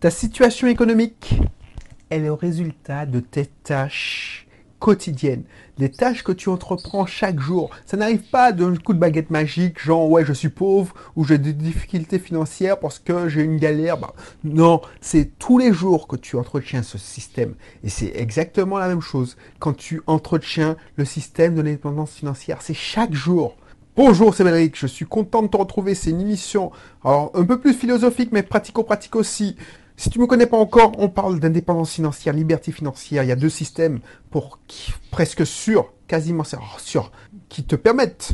Ta 0.00 0.08
situation 0.08 0.66
économique 0.66 1.42
est 2.08 2.20
le 2.20 2.32
résultat 2.32 3.04
de 3.04 3.20
tes 3.20 3.44
tâches 3.44 4.46
quotidiennes, 4.78 5.42
des 5.76 5.90
tâches 5.90 6.24
que 6.24 6.32
tu 6.32 6.48
entreprends 6.48 7.04
chaque 7.04 7.38
jour. 7.38 7.68
Ça 7.84 7.98
n'arrive 7.98 8.22
pas 8.22 8.52
d'un 8.52 8.74
coup 8.76 8.94
de 8.94 8.98
baguette 8.98 9.28
magique, 9.28 9.78
genre 9.78 10.10
ouais 10.10 10.24
je 10.24 10.32
suis 10.32 10.48
pauvre 10.48 10.94
ou 11.16 11.24
j'ai 11.24 11.36
des 11.36 11.52
difficultés 11.52 12.18
financières 12.18 12.80
parce 12.80 12.98
que 12.98 13.28
j'ai 13.28 13.42
une 13.42 13.58
galère. 13.58 13.98
Bah, 13.98 14.14
non, 14.42 14.80
c'est 15.02 15.38
tous 15.38 15.58
les 15.58 15.70
jours 15.70 16.08
que 16.08 16.16
tu 16.16 16.36
entretiens 16.36 16.82
ce 16.82 16.96
système. 16.96 17.54
Et 17.84 17.90
c'est 17.90 18.12
exactement 18.14 18.78
la 18.78 18.88
même 18.88 19.02
chose 19.02 19.36
quand 19.58 19.76
tu 19.76 20.00
entretiens 20.06 20.76
le 20.96 21.04
système 21.04 21.54
de 21.54 21.60
l'indépendance 21.60 22.12
financière. 22.12 22.62
C'est 22.62 22.72
chaque 22.72 23.12
jour. 23.12 23.54
Bonjour, 23.96 24.34
c'est 24.34 24.44
Médéric, 24.44 24.78
je 24.78 24.86
suis 24.86 25.04
content 25.04 25.42
de 25.42 25.48
te 25.48 25.58
retrouver, 25.58 25.94
c'est 25.94 26.08
une 26.08 26.22
émission 26.22 26.70
alors, 27.04 27.32
un 27.34 27.44
peu 27.44 27.60
plus 27.60 27.74
philosophique 27.74 28.30
mais 28.32 28.42
pratico-pratique 28.42 29.14
aussi. 29.14 29.56
Si 30.00 30.08
tu 30.08 30.18
me 30.18 30.26
connais 30.26 30.46
pas 30.46 30.56
encore, 30.56 30.92
on 30.96 31.10
parle 31.10 31.40
d'indépendance 31.40 31.92
financière, 31.92 32.32
liberté 32.32 32.72
financière. 32.72 33.22
Il 33.22 33.26
y 33.26 33.32
a 33.32 33.36
deux 33.36 33.50
systèmes 33.50 34.00
pour 34.30 34.58
presque 35.10 35.44
sûrs, 35.44 35.92
quasiment 36.08 36.42
sûrs, 36.78 37.12
qui 37.50 37.64
te 37.64 37.76
permettent 37.76 38.32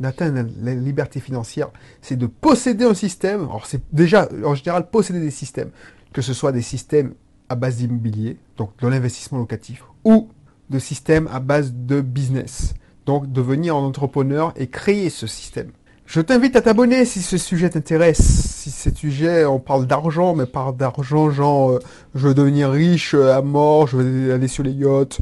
d'atteindre 0.00 0.48
la 0.62 0.74
liberté 0.74 1.20
financière. 1.20 1.68
C'est 2.00 2.16
de 2.16 2.24
posséder 2.24 2.86
un 2.86 2.94
système. 2.94 3.42
Alors 3.42 3.66
c'est 3.66 3.82
déjà 3.92 4.26
en 4.42 4.54
général 4.54 4.88
posséder 4.88 5.20
des 5.20 5.30
systèmes, 5.30 5.70
que 6.14 6.22
ce 6.22 6.32
soit 6.32 6.50
des 6.50 6.62
systèmes 6.62 7.12
à 7.50 7.56
base 7.56 7.76
d'immobilier, 7.76 8.38
donc 8.56 8.74
de 8.78 8.88
l'investissement 8.88 9.36
locatif, 9.36 9.84
ou 10.04 10.30
de 10.70 10.78
systèmes 10.78 11.28
à 11.30 11.40
base 11.40 11.74
de 11.74 12.00
business, 12.00 12.72
donc 13.04 13.30
devenir 13.30 13.76
un 13.76 13.80
entrepreneur 13.80 14.54
et 14.56 14.68
créer 14.68 15.10
ce 15.10 15.26
système. 15.26 15.72
Je 16.06 16.20
t'invite 16.20 16.56
à 16.56 16.60
t'abonner 16.60 17.04
si 17.04 17.22
ce 17.22 17.38
sujet 17.38 17.70
t'intéresse. 17.70 18.20
Si 18.20 18.70
ce 18.70 18.94
sujet, 18.94 19.44
on 19.44 19.58
parle 19.58 19.86
d'argent, 19.86 20.34
mais 20.34 20.46
pas 20.46 20.72
d'argent, 20.72 21.30
genre, 21.30 21.70
euh, 21.70 21.78
je 22.14 22.28
veux 22.28 22.34
devenir 22.34 22.70
riche 22.70 23.14
euh, 23.14 23.34
à 23.34 23.40
mort, 23.40 23.86
je 23.86 23.96
veux 23.96 24.34
aller 24.34 24.48
sur 24.48 24.62
les 24.62 24.72
yachts. 24.72 25.20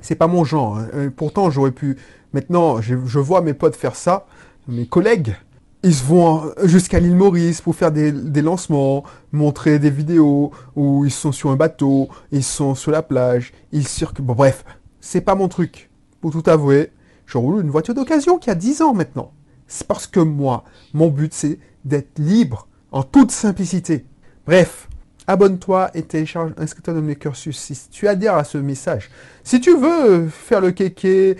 C'est 0.00 0.14
pas 0.14 0.28
mon 0.28 0.44
genre. 0.44 0.78
Hein. 0.78 0.88
Euh, 0.94 1.10
pourtant, 1.14 1.50
j'aurais 1.50 1.72
pu. 1.72 1.96
Maintenant, 2.32 2.80
je, 2.80 2.94
vois 2.94 3.40
mes 3.40 3.54
potes 3.54 3.74
faire 3.74 3.96
ça, 3.96 4.26
mes 4.68 4.86
collègues. 4.86 5.34
Ils 5.82 5.94
se 5.94 6.04
vont 6.04 6.52
jusqu'à 6.62 7.00
l'île 7.00 7.16
Maurice 7.16 7.60
pour 7.62 7.74
faire 7.74 7.90
des, 7.90 8.12
lancements, 8.42 9.02
montrer 9.32 9.78
des 9.78 9.90
vidéos 9.90 10.52
où 10.76 11.04
ils 11.06 11.10
sont 11.10 11.32
sur 11.32 11.50
un 11.50 11.56
bateau, 11.56 12.08
ils 12.30 12.44
sont 12.44 12.74
sur 12.74 12.92
la 12.92 13.02
plage, 13.02 13.52
ils 13.72 13.88
circulent. 13.88 14.26
Bon, 14.26 14.34
bref, 14.34 14.64
c'est 15.00 15.22
pas 15.22 15.34
mon 15.34 15.48
truc. 15.48 15.90
Pour 16.20 16.30
tout 16.30 16.42
avouer, 16.46 16.92
je 17.26 17.38
roule 17.38 17.62
une 17.62 17.70
voiture 17.70 17.94
d'occasion 17.94 18.38
qui 18.38 18.50
a 18.50 18.54
10 18.54 18.82
ans 18.82 18.94
maintenant. 18.94 19.32
C'est 19.70 19.86
parce 19.86 20.08
que 20.08 20.18
moi, 20.18 20.64
mon 20.94 21.10
but, 21.10 21.32
c'est 21.32 21.60
d'être 21.84 22.18
libre 22.18 22.66
en 22.90 23.04
toute 23.04 23.30
simplicité. 23.30 24.04
Bref, 24.44 24.88
abonne-toi 25.28 25.92
et 25.94 26.02
télécharge, 26.02 26.52
inscris-toi 26.58 26.92
dans 26.92 27.02
mes 27.02 27.14
cursus 27.14 27.56
si 27.56 27.88
tu 27.88 28.08
adhères 28.08 28.34
à 28.34 28.42
ce 28.42 28.58
message. 28.58 29.10
Si 29.44 29.60
tu 29.60 29.76
veux 29.76 30.28
faire 30.28 30.60
le 30.60 30.72
kéké, 30.72 31.36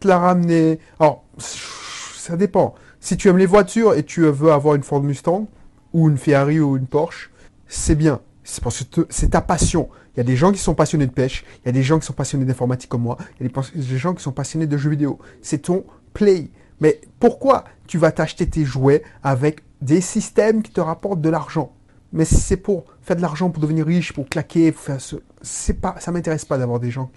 te 0.00 0.08
la 0.08 0.18
ramener, 0.18 0.80
alors, 0.98 1.22
ça 1.38 2.36
dépend. 2.36 2.74
Si 2.98 3.16
tu 3.16 3.28
aimes 3.28 3.38
les 3.38 3.46
voitures 3.46 3.94
et 3.94 4.02
tu 4.02 4.22
veux 4.22 4.50
avoir 4.50 4.74
une 4.74 4.82
Ford 4.82 5.04
Mustang, 5.04 5.46
ou 5.92 6.10
une 6.10 6.18
Ferrari 6.18 6.58
ou 6.58 6.76
une 6.76 6.86
Porsche, 6.88 7.30
c'est 7.68 7.94
bien. 7.94 8.20
C'est 8.42 8.62
parce 8.62 8.82
que 8.82 9.06
c'est 9.08 9.30
ta 9.30 9.40
passion. 9.40 9.88
Il 10.14 10.18
y 10.18 10.20
a 10.20 10.24
des 10.24 10.36
gens 10.36 10.50
qui 10.50 10.58
sont 10.58 10.74
passionnés 10.74 11.06
de 11.06 11.12
pêche, 11.12 11.44
il 11.62 11.66
y 11.66 11.68
a 11.68 11.72
des 11.72 11.84
gens 11.84 12.00
qui 12.00 12.06
sont 12.06 12.12
passionnés 12.12 12.44
d'informatique 12.44 12.90
comme 12.90 13.02
moi, 13.02 13.18
il 13.38 13.46
y 13.46 13.48
a 13.48 13.62
des 13.72 13.98
gens 13.98 14.14
qui 14.14 14.22
sont 14.22 14.32
passionnés 14.32 14.66
de 14.66 14.76
jeux 14.76 14.90
vidéo. 14.90 15.20
C'est 15.42 15.58
ton 15.58 15.84
play. 16.12 16.50
Mais 16.80 17.00
pourquoi 17.18 17.64
tu 17.86 17.98
vas 17.98 18.12
t'acheter 18.12 18.48
tes 18.48 18.64
jouets 18.64 19.02
avec 19.22 19.62
des 19.80 20.00
systèmes 20.00 20.62
qui 20.62 20.72
te 20.72 20.80
rapportent 20.80 21.20
de 21.20 21.28
l'argent? 21.28 21.72
Mais 22.12 22.24
si 22.24 22.36
c'est 22.36 22.56
pour 22.56 22.84
faire 23.02 23.16
de 23.16 23.22
l'argent, 23.22 23.50
pour 23.50 23.62
devenir 23.62 23.86
riche, 23.86 24.12
pour 24.12 24.28
claquer, 24.28 24.72
pour 24.72 24.82
faire 24.82 25.00
ce... 25.00 25.16
c'est 25.42 25.74
pas, 25.74 25.96
ça 25.98 26.10
m'intéresse 26.10 26.44
pas 26.44 26.56
d'avoir 26.56 26.80
des 26.80 26.90
gens 26.90 27.10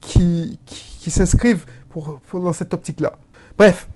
qui, 0.00 0.58
s'inscrivent 1.08 1.66
pour, 1.88 2.20
dans 2.34 2.52
cette 2.52 2.72
optique-là. 2.74 3.18
Bref, 3.58 3.88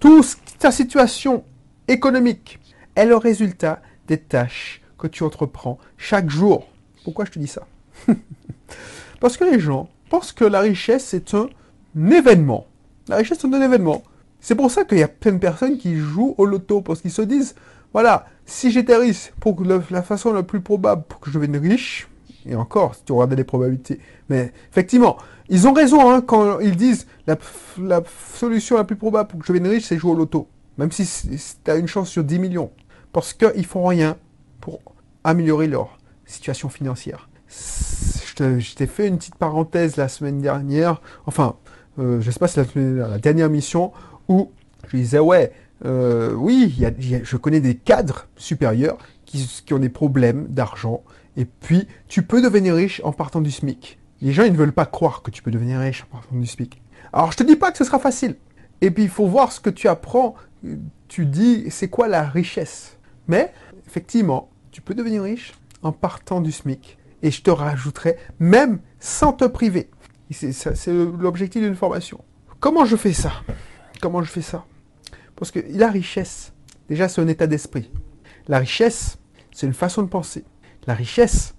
toute 0.00 0.36
ta 0.58 0.70
situation 0.70 1.44
économique 1.88 2.60
est 2.94 3.06
le 3.06 3.16
résultat 3.16 3.82
des 4.06 4.18
tâches 4.18 4.82
que 4.98 5.06
tu 5.06 5.22
entreprends 5.22 5.78
chaque 5.96 6.30
jour. 6.30 6.68
Pourquoi 7.02 7.24
je 7.24 7.32
te 7.32 7.38
dis 7.38 7.46
ça? 7.46 7.66
Parce 9.20 9.36
que 9.36 9.44
les 9.44 9.60
gens 9.60 9.88
pensent 10.08 10.32
que 10.32 10.44
la 10.44 10.60
richesse 10.60 11.12
est 11.14 11.34
un 11.34 11.48
événement. 11.96 12.66
La 13.08 13.16
richesse, 13.16 13.38
c'est 13.40 13.54
un 13.54 13.60
événement. 13.60 14.02
C'est 14.40 14.54
pour 14.54 14.70
ça 14.70 14.84
qu'il 14.84 14.98
y 14.98 15.02
a 15.02 15.08
plein 15.08 15.32
de 15.32 15.38
personnes 15.38 15.78
qui 15.78 15.96
jouent 15.96 16.34
au 16.38 16.46
loto, 16.46 16.82
parce 16.82 17.00
qu'ils 17.00 17.10
se 17.10 17.22
disent, 17.22 17.54
voilà, 17.92 18.26
si 18.44 18.70
j'étais 18.70 18.96
riche, 18.96 19.32
pour 19.40 19.56
la 19.90 20.02
façon 20.02 20.32
la 20.32 20.42
plus 20.42 20.60
probable 20.60 21.04
pour 21.08 21.20
que 21.20 21.30
je 21.30 21.38
devienne 21.38 21.56
riche, 21.56 22.08
et 22.46 22.54
encore, 22.56 22.94
si 22.94 23.04
tu 23.04 23.12
regardes 23.12 23.32
les 23.34 23.44
probabilités, 23.44 24.00
mais 24.28 24.52
effectivement, 24.70 25.16
ils 25.48 25.66
ont 25.66 25.72
raison 25.72 26.10
hein, 26.10 26.20
quand 26.20 26.60
ils 26.60 26.76
disent 26.76 27.06
la, 27.26 27.38
la, 27.78 28.02
solution 28.34 28.76
la 28.76 28.84
plus 28.84 28.96
probable 28.96 29.28
pour 29.28 29.40
que 29.40 29.46
je 29.46 29.52
devienne 29.52 29.70
riche, 29.70 29.84
c'est 29.84 29.96
jouer 29.96 30.12
au 30.12 30.16
loto. 30.16 30.48
Même 30.76 30.92
si 30.92 31.06
tu 31.64 31.70
as 31.70 31.76
une 31.76 31.86
chance 31.86 32.10
sur 32.10 32.24
10 32.24 32.38
millions. 32.38 32.70
Parce 33.12 33.32
qu'ils 33.32 33.66
font 33.66 33.86
rien 33.86 34.16
pour 34.60 34.80
améliorer 35.22 35.68
leur 35.68 35.98
situation 36.26 36.68
financière. 36.68 37.28
Je 37.48 38.74
t'ai 38.74 38.86
fait 38.86 39.06
une 39.06 39.18
petite 39.18 39.36
parenthèse 39.36 39.96
la 39.96 40.08
semaine 40.08 40.40
dernière, 40.40 41.00
enfin, 41.26 41.56
euh, 41.98 42.20
je 42.20 42.30
sais 42.30 42.38
pas 42.38 42.48
si 42.48 42.54
c'est 42.54 42.76
la, 42.76 43.18
dernière 43.18 43.48
mission, 43.48 43.92
où 44.28 44.50
je 44.88 44.96
disais, 44.96 45.18
ouais, 45.18 45.52
euh, 45.84 46.32
oui, 46.34 46.74
je 46.98 47.36
connais 47.36 47.60
des 47.60 47.74
cadres 47.74 48.26
supérieurs 48.36 48.98
qui, 49.26 49.72
ont 49.72 49.78
des 49.78 49.88
problèmes 49.88 50.46
d'argent, 50.48 51.02
et 51.36 51.44
puis 51.44 51.88
tu 52.08 52.22
peux 52.22 52.40
devenir 52.40 52.74
riche 52.74 53.00
en 53.04 53.12
partant 53.12 53.40
du 53.40 53.50
SMIC. 53.50 53.98
Les 54.22 54.32
gens, 54.32 54.44
ils 54.44 54.52
ne 54.52 54.56
veulent 54.56 54.72
pas 54.72 54.86
croire 54.86 55.22
que 55.22 55.30
tu 55.30 55.42
peux 55.42 55.50
devenir 55.50 55.80
riche 55.80 56.04
en 56.04 56.16
partant 56.16 56.36
du 56.36 56.46
SMIC. 56.46 56.80
Alors, 57.12 57.32
je 57.32 57.36
te 57.36 57.42
dis 57.42 57.56
pas 57.56 57.72
que 57.72 57.78
ce 57.78 57.84
sera 57.84 57.98
facile. 57.98 58.36
Et 58.80 58.90
puis, 58.90 59.02
il 59.02 59.08
faut 59.08 59.26
voir 59.26 59.52
ce 59.52 59.60
que 59.60 59.70
tu 59.70 59.88
apprends. 59.88 60.34
Tu 61.08 61.26
dis, 61.26 61.66
c'est 61.70 61.88
quoi 61.88 62.08
la 62.08 62.22
richesse? 62.22 62.96
Mais, 63.28 63.52
effectivement, 63.86 64.50
tu 64.70 64.80
peux 64.80 64.94
devenir 64.94 65.22
riche 65.22 65.52
en 65.82 65.92
partant 65.92 66.40
du 66.40 66.52
SMIC. 66.52 66.96
Et 67.22 67.30
je 67.30 67.42
te 67.42 67.50
rajouterai, 67.50 68.16
même 68.38 68.80
sans 69.00 69.32
te 69.32 69.44
priver. 69.44 69.90
C'est 70.34 70.92
l'objectif 70.92 71.62
d'une 71.62 71.76
formation. 71.76 72.24
Comment 72.60 72.84
je 72.84 72.96
fais 72.96 73.12
ça? 73.12 73.32
Comment 74.00 74.22
je 74.22 74.30
fais 74.30 74.42
ça? 74.42 74.64
Parce 75.36 75.50
que 75.50 75.60
la 75.70 75.90
richesse, 75.90 76.52
déjà, 76.88 77.08
c'est 77.08 77.20
un 77.20 77.28
état 77.28 77.46
d'esprit. 77.46 77.90
La 78.48 78.58
richesse, 78.58 79.18
c'est 79.52 79.66
une 79.66 79.74
façon 79.74 80.02
de 80.02 80.08
penser. 80.08 80.44
La 80.86 80.94
richesse, 80.94 81.54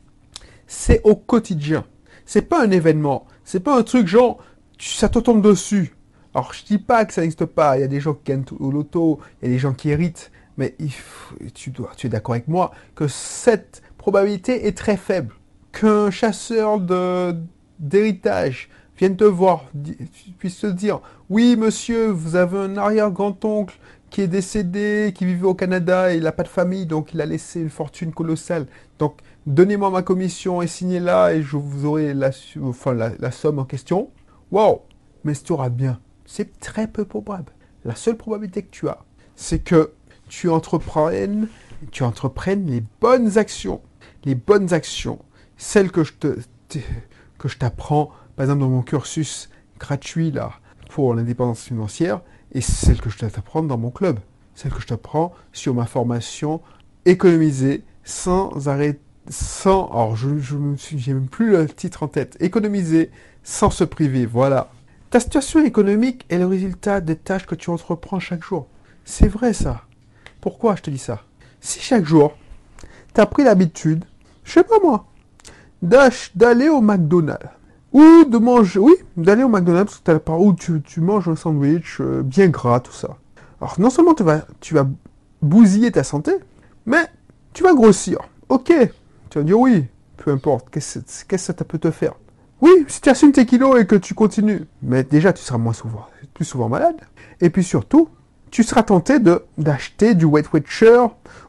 c'est 0.67 1.01
au 1.03 1.15
quotidien. 1.15 1.85
C'est 2.25 2.43
pas 2.43 2.63
un 2.63 2.71
événement. 2.71 3.25
C'est 3.43 3.59
pas 3.59 3.77
un 3.77 3.83
truc 3.83 4.07
genre, 4.07 4.39
ça 4.79 5.09
te 5.09 5.19
tombe 5.19 5.41
dessus. 5.41 5.95
Alors, 6.33 6.53
je 6.53 6.65
dis 6.65 6.77
pas 6.77 7.05
que 7.05 7.13
ça 7.13 7.21
n'existe 7.21 7.45
pas. 7.45 7.77
Il 7.77 7.81
y 7.81 7.83
a 7.83 7.87
des 7.87 7.99
gens 7.99 8.13
qui 8.13 8.31
gagnent 8.31 8.45
au 8.59 8.71
loto, 8.71 9.19
il 9.41 9.47
y 9.47 9.51
a 9.51 9.53
des 9.53 9.59
gens 9.59 9.73
qui 9.73 9.89
héritent. 9.89 10.31
Mais 10.57 10.75
tu, 11.53 11.71
dois, 11.71 11.91
tu 11.97 12.07
es 12.07 12.09
d'accord 12.09 12.35
avec 12.35 12.47
moi 12.47 12.71
que 12.95 13.07
cette 13.07 13.81
probabilité 13.97 14.67
est 14.67 14.77
très 14.77 14.97
faible. 14.97 15.33
Qu'un 15.71 16.09
chasseur 16.11 16.79
de, 16.79 17.35
d'héritage 17.79 18.69
viennent 18.97 19.17
te 19.17 19.23
voir, 19.23 19.65
puissent 20.37 20.61
te 20.61 20.67
dire, 20.67 21.01
oui 21.29 21.55
monsieur, 21.57 22.07
vous 22.07 22.35
avez 22.35 22.57
un 22.57 22.77
arrière-grand-oncle 22.77 23.77
qui 24.09 24.21
est 24.21 24.27
décédé, 24.27 25.11
qui 25.13 25.25
vivait 25.25 25.45
au 25.45 25.55
Canada 25.55 26.13
et 26.13 26.17
il 26.17 26.23
n'a 26.23 26.31
pas 26.31 26.43
de 26.43 26.47
famille, 26.47 26.85
donc 26.85 27.13
il 27.13 27.21
a 27.21 27.25
laissé 27.25 27.59
une 27.59 27.69
fortune 27.69 28.13
colossale. 28.13 28.67
Donc 28.99 29.19
donnez-moi 29.45 29.89
ma 29.89 30.03
commission 30.03 30.61
et 30.61 30.67
signez-la 30.67 31.33
et 31.33 31.41
je 31.41 31.57
vous 31.57 31.85
aurai 31.85 32.13
la, 32.13 32.31
somme 33.31 33.59
en 33.59 33.65
question. 33.65 34.09
Wow 34.51 34.83
Mais 35.23 35.33
tu 35.33 35.51
auras 35.51 35.69
bien. 35.69 35.99
C'est 36.25 36.59
très 36.59 36.87
peu 36.87 37.05
probable. 37.05 37.51
La 37.83 37.95
seule 37.95 38.17
probabilité 38.17 38.63
que 38.63 38.71
tu 38.71 38.87
as, 38.87 38.99
c'est 39.35 39.59
que 39.59 39.91
tu 40.29 40.49
entreprennes, 40.49 41.49
tu 41.91 42.03
entreprennes 42.03 42.65
les 42.67 42.83
bonnes 43.01 43.37
actions. 43.37 43.81
Les 44.23 44.35
bonnes 44.35 44.73
actions. 44.73 45.19
Celles 45.57 45.91
que 45.91 46.03
je 46.03 46.13
te 46.13 46.37
que 47.45 47.51
je 47.51 47.59
t'apprends, 47.59 48.09
par 48.35 48.45
exemple, 48.45 48.61
dans 48.61 48.69
mon 48.69 48.81
cursus 48.81 49.51
gratuit 49.79 50.31
là, 50.31 50.53
pour 50.89 51.13
l'indépendance 51.13 51.61
financière, 51.61 52.21
et 52.53 52.61
celle 52.61 52.99
que 52.99 53.11
je 53.11 53.19
t'apprends 53.19 53.61
dans 53.61 53.77
mon 53.77 53.91
club, 53.91 54.19
celle 54.55 54.71
que 54.71 54.81
je 54.81 54.87
t'apprends 54.87 55.31
sur 55.53 55.75
ma 55.75 55.85
formation 55.85 56.61
économiser 57.05 57.83
sans 58.03 58.67
arrêt, 58.67 58.97
sans, 59.29 59.85
alors 59.91 60.15
je, 60.15 60.39
je 60.39 60.57
j'ai 60.75 61.13
même 61.13 61.27
plus 61.27 61.51
le 61.51 61.67
titre 61.67 62.01
en 62.01 62.07
tête, 62.07 62.35
économiser 62.39 63.11
sans 63.43 63.69
se 63.69 63.83
priver, 63.83 64.25
voilà. 64.25 64.71
Ta 65.11 65.19
situation 65.19 65.63
économique 65.63 66.25
est 66.29 66.39
le 66.39 66.47
résultat 66.47 66.99
des 66.99 67.15
tâches 67.15 67.45
que 67.45 67.53
tu 67.53 67.69
entreprends 67.69 68.19
chaque 68.19 68.43
jour. 68.43 68.65
C'est 69.03 69.27
vrai 69.27 69.53
ça. 69.53 69.83
Pourquoi 70.41 70.75
je 70.75 70.81
te 70.81 70.89
dis 70.89 70.97
ça? 70.97 71.21
Si 71.61 71.79
chaque 71.79 72.05
jour, 72.05 72.35
tu 73.13 73.21
as 73.21 73.27
pris 73.27 73.43
l'habitude, 73.43 74.03
je 74.43 74.53
sais 74.53 74.63
pas 74.63 74.79
moi, 74.81 75.05
d'aller 75.85 76.69
au 76.69 76.81
McDonald's. 76.81 77.49
Ou 77.93 78.25
de 78.25 78.37
manger, 78.37 78.79
oui, 78.79 78.93
d'aller 79.15 79.43
au 79.43 79.47
McDonald's 79.47 80.01
parce 80.03 80.19
que 80.19 80.31
où 80.31 80.53
tu, 80.53 80.99
manges 80.99 81.29
un 81.29 81.37
sandwich 81.37 81.97
euh, 82.01 82.23
bien 82.23 82.49
gras, 82.49 82.81
tout 82.81 82.91
ça. 82.91 83.17
Alors 83.61 83.75
non 83.79 83.89
seulement 83.89 84.13
tu 84.13 84.23
vas, 84.23 84.41
tu 84.59 84.73
vas 84.73 84.85
bousiller 85.41 85.91
ta 85.91 86.03
santé, 86.03 86.33
mais 86.85 87.05
tu 87.53 87.63
vas 87.63 87.73
grossir. 87.73 88.19
Ok, 88.49 88.73
Tu 89.29 89.37
vas 89.37 89.43
dire 89.45 89.57
oui, 89.57 89.85
peu 90.17 90.31
importe, 90.31 90.69
qu'est-ce 90.69 91.23
que 91.25 91.37
ça 91.37 91.53
peut 91.53 91.77
te 91.77 91.89
faire? 91.89 92.13
Oui, 92.61 92.85
si 92.87 93.01
tu 93.01 93.09
assumes 93.09 93.31
tes 93.31 93.45
kilos 93.45 93.79
et 93.79 93.85
que 93.85 93.95
tu 93.95 94.13
continues, 94.13 94.65
mais 94.81 95.03
déjà 95.03 95.33
tu 95.33 95.41
seras 95.41 95.57
moins 95.57 95.73
souvent, 95.73 96.07
plus 96.33 96.45
souvent 96.45 96.69
malade. 96.69 96.95
Et 97.41 97.49
puis 97.49 97.63
surtout, 97.63 98.09
tu 98.51 98.63
seras 98.63 98.83
tenté 98.83 99.19
de 99.19 99.43
d'acheter 99.57 100.15
du 100.15 100.25
Weight 100.25 100.51
Watcher 100.51 101.05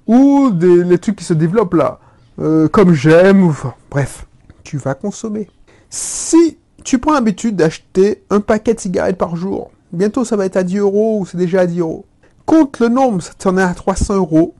ou 0.06 0.50
des 0.50 0.84
les 0.84 0.98
trucs 0.98 1.16
qui 1.16 1.24
se 1.24 1.34
développent 1.34 1.74
là, 1.74 2.00
euh, 2.38 2.68
comme 2.68 2.92
j'aime, 2.92 3.52
bref, 3.90 4.25
tu 4.66 4.78
vas 4.78 4.94
consommer. 4.94 5.48
Si 5.90 6.58
tu 6.82 6.98
prends 6.98 7.12
l'habitude 7.12 7.54
d'acheter 7.54 8.24
un 8.30 8.40
paquet 8.40 8.74
de 8.74 8.80
cigarettes 8.80 9.16
par 9.16 9.36
jour, 9.36 9.70
bientôt 9.92 10.24
ça 10.24 10.36
va 10.36 10.44
être 10.44 10.56
à 10.56 10.64
10 10.64 10.78
euros 10.78 11.20
ou 11.20 11.26
c'est 11.26 11.38
déjà 11.38 11.60
à 11.60 11.66
10 11.66 11.80
euros. 11.80 12.04
Compte 12.44 12.80
le 12.80 12.88
nombre, 12.88 13.22
ça 13.22 13.32
t'en 13.38 13.56
est 13.58 13.62
à 13.62 13.74
300 13.74 14.16
euros. 14.16 14.54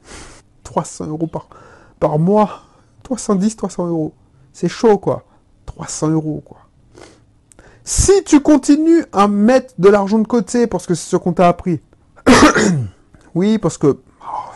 300 0.63 1.07
euros 1.09 1.27
par, 1.27 1.49
par 1.99 2.19
mois. 2.19 2.63
310, 3.03 3.57
300 3.57 3.89
euros. 3.89 4.13
C'est 4.53 4.69
chaud, 4.69 4.99
quoi. 4.99 5.25
300 5.67 6.11
euros, 6.11 6.43
quoi. 6.45 6.59
Si 7.85 8.25
tu 8.25 8.41
continues 8.41 9.05
à 9.13 9.29
mettre 9.29 9.75
de 9.79 9.89
l'argent 9.89 10.19
de 10.19 10.27
côté, 10.27 10.67
parce 10.67 10.87
que 10.87 10.95
c'est 10.95 11.11
ce 11.11 11.17
qu'on 11.17 11.33
t'a 11.33 11.49
appris. 11.49 11.81
oui, 13.35 13.59
parce 13.59 13.79
que 13.79 13.87
oh, 13.89 14.51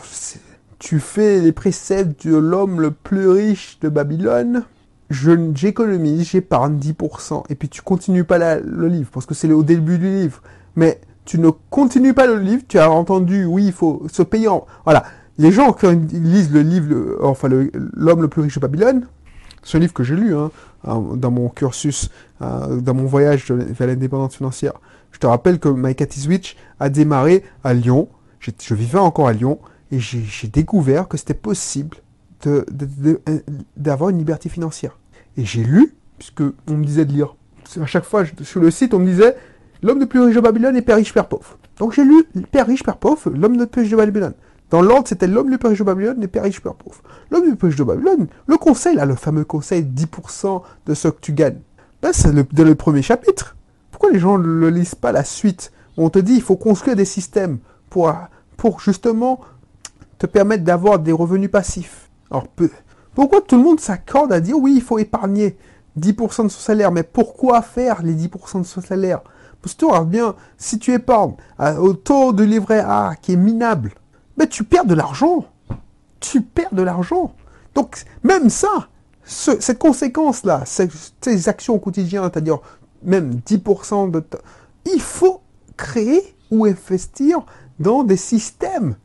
tu 0.79 0.99
fais 0.99 1.39
les 1.39 1.53
préceptes 1.53 2.27
de 2.27 2.35
l'homme 2.35 2.81
le 2.81 2.91
plus 2.91 3.29
riche 3.29 3.79
de 3.79 3.87
Babylone. 3.87 4.65
J'économise, 5.11 6.29
j'épargne 6.29 6.77
10%. 6.77 7.43
Et 7.49 7.55
puis 7.55 7.69
tu 7.69 7.81
continues 7.81 8.23
pas 8.23 8.59
le 8.59 8.87
livre, 8.87 9.09
parce 9.13 9.25
que 9.25 9.33
c'est 9.33 9.51
au 9.51 9.63
début 9.63 9.97
du 9.97 10.09
livre. 10.09 10.41
Mais 10.75 11.01
tu 11.25 11.39
ne 11.39 11.49
continues 11.69 12.13
pas 12.13 12.27
le 12.27 12.39
livre, 12.39 12.63
tu 12.67 12.79
as 12.79 12.89
entendu, 12.89 13.45
oui, 13.45 13.65
il 13.67 13.73
faut 13.73 14.03
se 14.11 14.23
payer 14.23 14.47
en... 14.47 14.65
Voilà, 14.85 15.03
les 15.37 15.51
gens, 15.51 15.75
ils 15.83 16.23
lisent 16.23 16.51
le 16.51 16.61
livre, 16.61 17.17
enfin, 17.21 17.47
L'homme 17.49 18.21
le, 18.21 18.27
plus 18.27 18.41
riche 18.41 18.55
de 18.55 18.59
Babylone, 18.59 19.07
un 19.73 19.79
livre 19.79 19.93
que 19.93 20.03
j'ai 20.03 20.15
lu 20.15 20.35
hein, 20.35 20.51
dans 20.83 21.31
mon 21.31 21.49
cursus, 21.49 22.09
euh, 22.41 22.81
dans 22.81 22.93
mon 22.93 23.05
voyage 23.05 23.51
vers 23.51 23.87
l'indépendance 23.87 24.35
financière. 24.35 24.73
Je 25.11 25.19
te 25.19 25.27
rappelle 25.27 25.59
que 25.59 25.69
My 25.69 25.95
Switch 26.09 26.55
a 26.79 26.89
démarré 26.89 27.43
à 27.63 27.73
Lyon. 27.73 28.07
Je 28.39 28.73
vivais 28.73 28.97
encore 28.97 29.27
à 29.27 29.33
Lyon 29.33 29.59
et 29.91 29.99
j'ai 29.99 30.47
découvert 30.47 31.07
que 31.07 31.17
c'était 31.17 31.33
possible 31.33 31.97
d'avoir 33.77 34.09
une 34.09 34.17
liberté 34.17 34.49
financière. 34.49 34.97
Et 35.37 35.45
j'ai 35.45 35.63
lu, 35.63 35.93
puisque 36.17 36.43
on 36.67 36.73
me 36.77 36.83
disait 36.83 37.05
de 37.05 37.13
lire. 37.13 37.35
À 37.79 37.85
chaque 37.85 38.03
fois, 38.03 38.23
sur 38.41 38.59
le 38.59 38.69
site, 38.71 38.93
on 38.93 38.99
me 38.99 39.05
disait 39.05 39.35
L'homme 39.83 39.99
le 39.99 40.05
plus 40.05 40.19
riche 40.19 40.35
de 40.35 40.41
Babylone 40.41 40.75
est 40.75 40.81
Père 40.81 40.97
riche, 40.97 41.13
Père 41.13 41.27
pauvre. 41.27 41.57
Donc 41.79 41.93
j'ai 41.93 42.03
lu 42.03 42.23
Père 42.51 42.67
riche, 42.67 42.83
Père 42.83 42.97
pauvre, 42.97 43.31
l'homme 43.31 43.57
le 43.57 43.65
plus 43.65 43.81
riche 43.81 43.91
de 43.91 43.95
Babylone. 43.95 44.33
Dans 44.69 44.81
l'ordre, 44.81 45.07
c'était 45.07 45.27
l'homme 45.27 45.49
le 45.49 45.57
plus 45.57 45.69
riche 45.69 45.79
de 45.79 45.83
Babylone 45.83 46.21
et 46.23 46.27
Père 46.27 46.43
riche, 46.43 46.61
Père 46.61 46.75
pauvre. 46.75 47.01
L'homme 47.31 47.49
le 47.49 47.55
plus 47.55 47.69
riche 47.69 47.77
de 47.77 47.83
Babylone, 47.83 48.27
le 48.47 48.57
conseil, 48.57 48.95
là, 48.95 49.05
le 49.05 49.15
fameux 49.15 49.43
conseil 49.43 49.83
10% 49.83 50.61
de 50.85 50.93
ce 50.93 51.07
que 51.07 51.19
tu 51.19 51.33
gagnes. 51.33 51.59
Là, 52.03 52.13
c'est 52.13 52.31
le, 52.31 52.43
dans 52.51 52.63
le 52.63 52.75
premier 52.75 53.01
chapitre. 53.01 53.55
Pourquoi 53.89 54.11
les 54.11 54.19
gens 54.19 54.37
ne 54.37 54.45
le 54.45 54.69
lisent 54.69 54.95
pas 54.95 55.11
la 55.11 55.23
suite? 55.23 55.71
On 55.97 56.09
te 56.09 56.19
dit 56.19 56.35
il 56.35 56.41
faut 56.41 56.55
construire 56.55 56.95
des 56.95 57.05
systèmes 57.05 57.57
pour, 57.89 58.13
pour 58.57 58.79
justement 58.79 59.41
te 60.19 60.27
permettre 60.27 60.63
d'avoir 60.63 60.99
des 60.99 61.11
revenus 61.11 61.49
passifs. 61.49 62.09
Alors, 62.29 62.47
pourquoi 63.13 63.41
tout 63.41 63.57
le 63.57 63.63
monde 63.63 63.79
s'accorde 63.79 64.31
à 64.31 64.39
dire 64.39 64.57
oui, 64.57 64.73
il 64.75 64.81
faut 64.81 64.99
épargner 64.99 65.57
10% 65.99 66.43
de 66.43 66.49
son 66.49 66.59
salaire 66.59 66.91
Mais 66.91 67.03
pourquoi 67.03 67.61
faire 67.61 68.01
les 68.03 68.13
10% 68.13 68.59
de 68.59 68.65
son 68.65 68.81
salaire? 68.81 69.21
Parce 69.61 69.75
que 69.75 70.03
bien, 70.05 70.35
si 70.57 70.79
tu 70.79 70.93
épargnes 70.93 71.35
au 71.59 71.93
taux 71.93 72.33
de 72.33 72.43
livret 72.43 72.79
A 72.79 73.13
qui 73.21 73.33
est 73.33 73.37
minable, 73.37 73.93
mais 74.37 74.47
tu 74.47 74.63
perds 74.63 74.85
de 74.85 74.95
l'argent. 74.95 75.45
Tu 76.19 76.41
perds 76.41 76.73
de 76.73 76.81
l'argent. 76.81 77.33
Donc, 77.75 78.03
même 78.23 78.49
ça, 78.49 78.89
cette 79.23 79.77
conséquence-là, 79.77 80.63
ces, 80.65 81.49
actions 81.49 81.75
au 81.75 81.79
quotidien, 81.79 82.23
c'est-à-dire 82.23 82.59
même 83.03 83.39
10% 83.45 84.11
de... 84.11 84.23
Il 84.85 85.01
faut 85.01 85.41
créer 85.77 86.35
ou 86.49 86.65
investir 86.65 87.45
dans 87.79 88.03
des 88.03 88.17
systèmes 88.17 88.95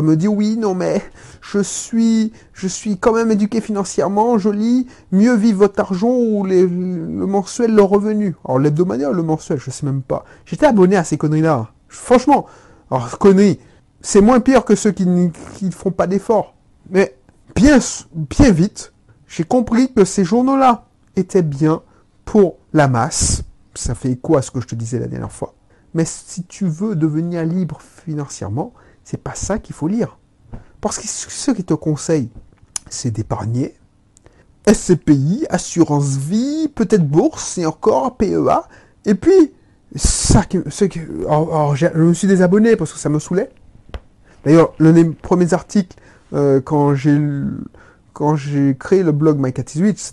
va 0.00 0.06
me 0.06 0.16
dire 0.16 0.32
oui, 0.32 0.56
non 0.56 0.74
mais 0.74 1.02
je 1.40 1.60
suis, 1.60 2.32
je 2.52 2.66
suis 2.66 2.98
quand 2.98 3.12
même 3.12 3.30
éduqué 3.30 3.60
financièrement, 3.60 4.38
je 4.38 4.48
lis 4.48 4.86
mieux 5.10 5.34
vivre 5.34 5.58
votre 5.60 5.80
argent 5.80 6.12
ou 6.12 6.44
les, 6.44 6.62
le 6.62 7.26
mensuel, 7.26 7.74
le 7.74 7.82
revenu. 7.82 8.36
Alors 8.44 8.58
l'hebdomadaire, 8.58 9.12
le 9.12 9.22
mensuel, 9.22 9.58
je 9.58 9.70
sais 9.70 9.86
même 9.86 10.02
pas. 10.02 10.24
J'étais 10.46 10.66
abonné 10.66 10.96
à 10.96 11.04
ces 11.04 11.16
conneries-là. 11.18 11.68
Franchement, 11.88 12.46
alors 12.90 13.18
conneries, 13.18 13.58
c'est 14.00 14.20
moins 14.20 14.40
pire 14.40 14.64
que 14.64 14.74
ceux 14.74 14.92
qui 14.92 15.06
ne 15.06 15.30
font 15.70 15.90
pas 15.90 16.06
d'efforts. 16.06 16.54
Mais 16.90 17.16
bien, 17.54 17.78
bien 18.14 18.50
vite, 18.50 18.92
j'ai 19.26 19.44
compris 19.44 19.92
que 19.92 20.04
ces 20.04 20.24
journaux-là 20.24 20.86
étaient 21.16 21.42
bien 21.42 21.82
pour 22.24 22.58
la 22.72 22.88
masse. 22.88 23.42
Ça 23.74 23.94
fait 23.94 24.18
à 24.36 24.42
ce 24.42 24.50
que 24.50 24.60
je 24.60 24.66
te 24.66 24.74
disais 24.74 24.98
la 24.98 25.06
dernière 25.06 25.32
fois. 25.32 25.54
Mais 25.94 26.04
si 26.04 26.44
tu 26.44 26.66
veux 26.66 26.96
devenir 26.96 27.44
libre 27.44 27.80
financièrement, 27.80 28.72
c'est 29.04 29.22
pas 29.22 29.34
ça 29.34 29.58
qu'il 29.58 29.74
faut 29.74 29.88
lire. 29.88 30.18
Parce 30.80 30.98
que 30.98 31.06
ce 31.06 31.50
qui 31.50 31.64
te 31.64 31.74
conseille, 31.74 32.30
c'est 32.88 33.10
d'épargner. 33.10 33.74
SCPI, 34.66 35.46
assurance 35.50 36.16
vie, 36.16 36.68
peut-être 36.68 37.06
bourse 37.06 37.58
et 37.58 37.66
encore 37.66 38.16
PEA. 38.16 38.68
Et 39.04 39.14
puis, 39.14 39.52
ça, 39.94 40.44
ce, 40.68 40.84
alors, 41.26 41.74
je 41.76 41.86
me 41.88 42.14
suis 42.14 42.28
désabonné 42.28 42.76
parce 42.76 42.92
que 42.92 42.98
ça 42.98 43.08
me 43.08 43.18
saoulait. 43.18 43.50
D'ailleurs, 44.44 44.72
l'un 44.78 44.92
des 44.92 45.04
premiers 45.04 45.52
articles, 45.52 45.96
euh, 46.32 46.60
quand 46.60 46.94
j'ai 46.94 47.18
quand 48.12 48.36
j'ai 48.36 48.76
créé 48.78 49.02
le 49.02 49.12
blog 49.12 49.38
My 49.38 49.52
Cat 49.52 49.64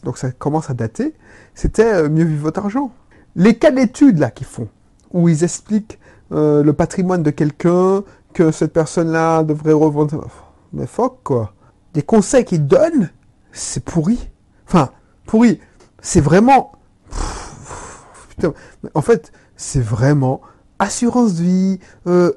donc 0.04 0.18
ça 0.18 0.32
commence 0.32 0.70
à 0.70 0.74
dater, 0.74 1.14
c'était 1.54 1.94
euh, 1.94 2.10
mieux 2.10 2.24
vivre 2.24 2.44
votre 2.44 2.62
argent. 2.62 2.92
Les 3.36 3.58
cas 3.58 3.72
d'études 3.72 4.20
là 4.20 4.32
qu'ils 4.32 4.48
font, 4.48 4.70
où 5.12 5.28
ils 5.28 5.44
expliquent 5.44 6.00
euh, 6.32 6.64
le 6.64 6.74
patrimoine 6.74 7.24
de 7.24 7.32
quelqu'un, 7.32 8.04
que 8.34 8.52
cette 8.52 8.74
personne-là 8.74 9.44
devrait 9.44 9.74
revendre. 9.74 10.28
Mais 10.74 10.88
fuck, 10.88 11.24
quoi. 11.24 11.54
Des 11.94 12.04
conseils 12.04 12.46
qu'ils 12.46 12.68
donnent, 12.68 13.10
c'est 13.52 13.84
pourri. 13.84 14.30
Enfin, 14.68 14.92
pourri. 15.26 15.60
C'est 16.02 16.22
vraiment. 16.22 16.74
Putain. 18.30 18.54
En 18.94 19.02
fait, 19.02 19.31
c'est 19.56 19.81
vraiment 19.81 20.42
assurance 20.78 21.34
vie. 21.34 21.80
Euh... 22.08 22.31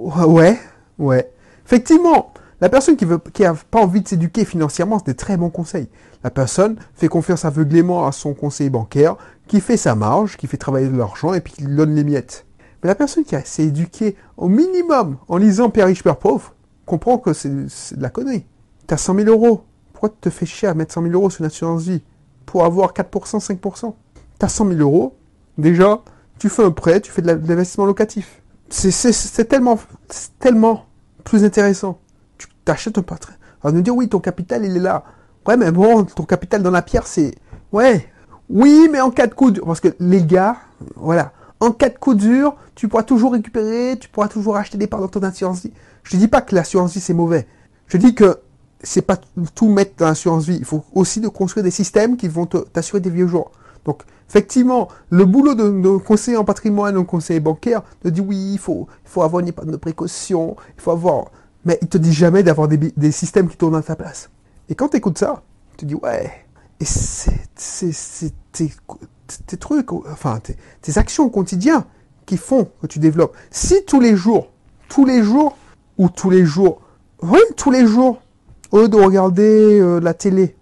Ouais, 0.00 0.58
ouais. 0.98 1.32
Effectivement, 1.66 2.32
la 2.60 2.68
personne 2.68 2.96
qui 2.96 3.04
veut, 3.04 3.18
qui 3.32 3.44
pas 3.70 3.80
envie 3.80 4.00
de 4.00 4.08
s'éduquer 4.08 4.44
financièrement, 4.44 4.98
c'est 4.98 5.06
des 5.06 5.16
très 5.16 5.36
bons 5.36 5.50
conseils. 5.50 5.88
La 6.24 6.30
personne 6.30 6.76
fait 6.94 7.08
confiance 7.08 7.44
aveuglément 7.44 8.06
à 8.06 8.12
son 8.12 8.34
conseiller 8.34 8.70
bancaire, 8.70 9.16
qui 9.46 9.60
fait 9.60 9.76
sa 9.76 9.94
marge, 9.94 10.36
qui 10.36 10.46
fait 10.46 10.56
travailler 10.56 10.88
de 10.88 10.96
l'argent 10.96 11.34
et 11.34 11.40
puis 11.40 11.52
qui 11.52 11.64
donne 11.64 11.94
les 11.94 12.04
miettes. 12.04 12.46
Mais 12.82 12.88
la 12.88 12.94
personne 12.94 13.24
qui 13.24 13.34
s'est 13.44 13.64
éduquée 13.64 14.16
au 14.36 14.48
minimum 14.48 15.16
en 15.28 15.36
lisant 15.36 15.70
Père 15.70 15.86
riche, 15.86 16.02
Père 16.02 16.16
pauvre, 16.16 16.54
comprend 16.86 17.18
que 17.18 17.32
c'est 17.32 17.48
de 17.48 18.02
la 18.02 18.10
connerie. 18.10 18.46
Tu 18.86 18.94
as 18.94 18.98
100 18.98 19.14
000 19.16 19.28
euros. 19.28 19.64
Pourquoi 19.92 20.10
tu 20.10 20.16
te 20.20 20.30
fais 20.30 20.46
chier 20.46 20.68
à 20.68 20.74
mettre 20.74 20.94
100 20.94 21.02
000 21.02 21.14
euros 21.14 21.28
sur 21.28 21.40
une 21.40 21.46
assurance 21.46 21.82
vie? 21.82 22.02
Pour 22.46 22.64
avoir 22.64 22.92
4%, 22.92 23.44
5%. 23.44 23.94
Tu 24.38 24.46
as 24.46 24.48
100 24.48 24.68
000 24.68 24.80
euros. 24.80 25.16
Déjà, 25.58 26.00
tu 26.38 26.48
fais 26.48 26.64
un 26.64 26.70
prêt, 26.70 27.00
tu 27.00 27.10
fais 27.10 27.20
de 27.20 27.28
l'investissement 27.28 27.84
locatif. 27.84 28.42
C'est 28.70 29.48
tellement, 29.48 29.78
tellement 30.38 30.86
plus 31.24 31.44
intéressant. 31.44 31.98
Tu 32.38 32.46
t'achètes 32.64 32.96
un 32.96 33.02
patrimoine. 33.02 33.40
Alors, 33.62 33.74
nous 33.74 33.82
dire, 33.82 33.96
oui, 33.96 34.08
ton 34.08 34.20
capital, 34.20 34.64
il 34.64 34.76
est 34.76 34.80
là. 34.80 35.02
Ouais, 35.46 35.56
mais 35.56 35.72
bon, 35.72 36.04
ton 36.04 36.22
capital 36.22 36.62
dans 36.62 36.70
la 36.70 36.82
pierre, 36.82 37.06
c'est... 37.06 37.34
Ouais. 37.72 38.08
Oui, 38.48 38.88
mais 38.90 39.00
en 39.00 39.10
cas 39.10 39.26
de 39.26 39.34
coup... 39.34 39.52
Parce 39.52 39.80
que 39.80 39.88
les 39.98 40.22
gars, 40.22 40.56
voilà, 40.94 41.32
en 41.60 41.72
cas 41.72 41.88
de 41.88 41.98
coup 41.98 42.14
dur, 42.14 42.56
tu 42.74 42.88
pourras 42.88 43.02
toujours 43.02 43.32
récupérer, 43.32 43.96
tu 43.98 44.08
pourras 44.08 44.28
toujours 44.28 44.56
acheter 44.56 44.78
des 44.78 44.86
parts 44.86 45.00
dans 45.00 45.08
ton 45.08 45.22
assurance 45.22 45.62
vie. 45.62 45.72
Je 46.04 46.16
ne 46.16 46.20
dis 46.20 46.28
pas 46.28 46.40
que 46.40 46.54
l'assurance 46.54 46.94
vie 46.94 47.00
c'est 47.00 47.14
mauvais. 47.14 47.46
Je 47.86 47.96
dis 47.96 48.14
que 48.14 48.38
c'est 48.82 49.02
pas 49.02 49.18
tout 49.54 49.68
mettre 49.68 49.92
dans 49.96 50.06
l'assurance 50.06 50.46
vie. 50.46 50.56
Il 50.58 50.64
faut 50.64 50.84
aussi 50.94 51.20
de 51.20 51.28
construire 51.28 51.64
des 51.64 51.70
systèmes 51.70 52.16
qui 52.16 52.28
vont 52.28 52.46
t'assurer 52.46 53.00
des 53.00 53.10
vieux 53.10 53.26
jours. 53.26 53.50
Donc, 53.84 54.02
effectivement, 54.28 54.88
le 55.10 55.24
boulot 55.24 55.54
de, 55.54 55.96
conseiller 55.98 56.36
en 56.36 56.44
patrimoine 56.44 56.96
ou 56.96 57.04
conseiller 57.04 57.40
bancaire 57.40 57.82
te 58.02 58.08
dit 58.08 58.20
oui, 58.20 58.52
il 58.52 58.58
faut, 58.58 58.86
il 59.04 59.10
faut 59.10 59.22
avoir 59.22 59.40
une 59.40 59.48
épargne 59.48 59.70
de 59.70 59.76
précaution, 59.76 60.56
il 60.76 60.82
faut 60.82 60.90
avoir. 60.90 61.30
Mais 61.64 61.78
il 61.82 61.88
te 61.88 61.98
dit 61.98 62.12
jamais 62.12 62.42
d'avoir 62.42 62.68
des, 62.68 62.76
des, 62.76 63.12
systèmes 63.12 63.48
qui 63.48 63.56
tournent 63.56 63.74
à 63.74 63.82
ta 63.82 63.96
place. 63.96 64.30
Et 64.68 64.74
quand 64.74 64.90
tu 64.90 64.98
écoutes 64.98 65.18
ça, 65.18 65.42
tu 65.72 65.78
te 65.78 65.84
dis 65.86 65.94
ouais, 65.94 66.30
et 66.80 66.84
c'est 66.84 68.32
tes 69.46 69.56
trucs, 69.56 69.92
enfin 69.92 70.40
tes, 70.40 70.98
actions 70.98 71.24
au 71.24 71.30
quotidien 71.30 71.86
qui 72.26 72.36
font 72.36 72.70
que 72.80 72.86
tu 72.86 72.98
développes. 72.98 73.36
Si 73.50 73.84
tous 73.86 74.00
les 74.00 74.16
jours, 74.16 74.50
tous 74.88 75.04
les 75.04 75.22
jours, 75.22 75.56
ou 75.98 76.08
tous 76.08 76.30
les 76.30 76.44
jours, 76.44 76.80
oui, 77.22 77.40
tous 77.56 77.70
les 77.70 77.86
jours, 77.86 78.22
au 78.70 78.80
lieu 78.80 78.88
de 78.88 78.96
regarder 78.96 79.80
euh, 79.80 80.00
la 80.00 80.14
télé, 80.14 80.56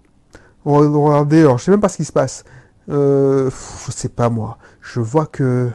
de 0.64 0.70
regarder, 0.70 1.40
alors 1.40 1.58
je 1.58 1.64
sais 1.64 1.70
même 1.70 1.80
pas 1.80 1.88
ce 1.88 1.96
qui 1.96 2.04
se 2.04 2.12
passe, 2.12 2.44
euh, 2.88 3.50
je 3.86 3.92
sais 3.92 4.08
pas 4.08 4.30
moi, 4.30 4.58
je 4.80 5.00
vois 5.00 5.26
que, 5.26 5.70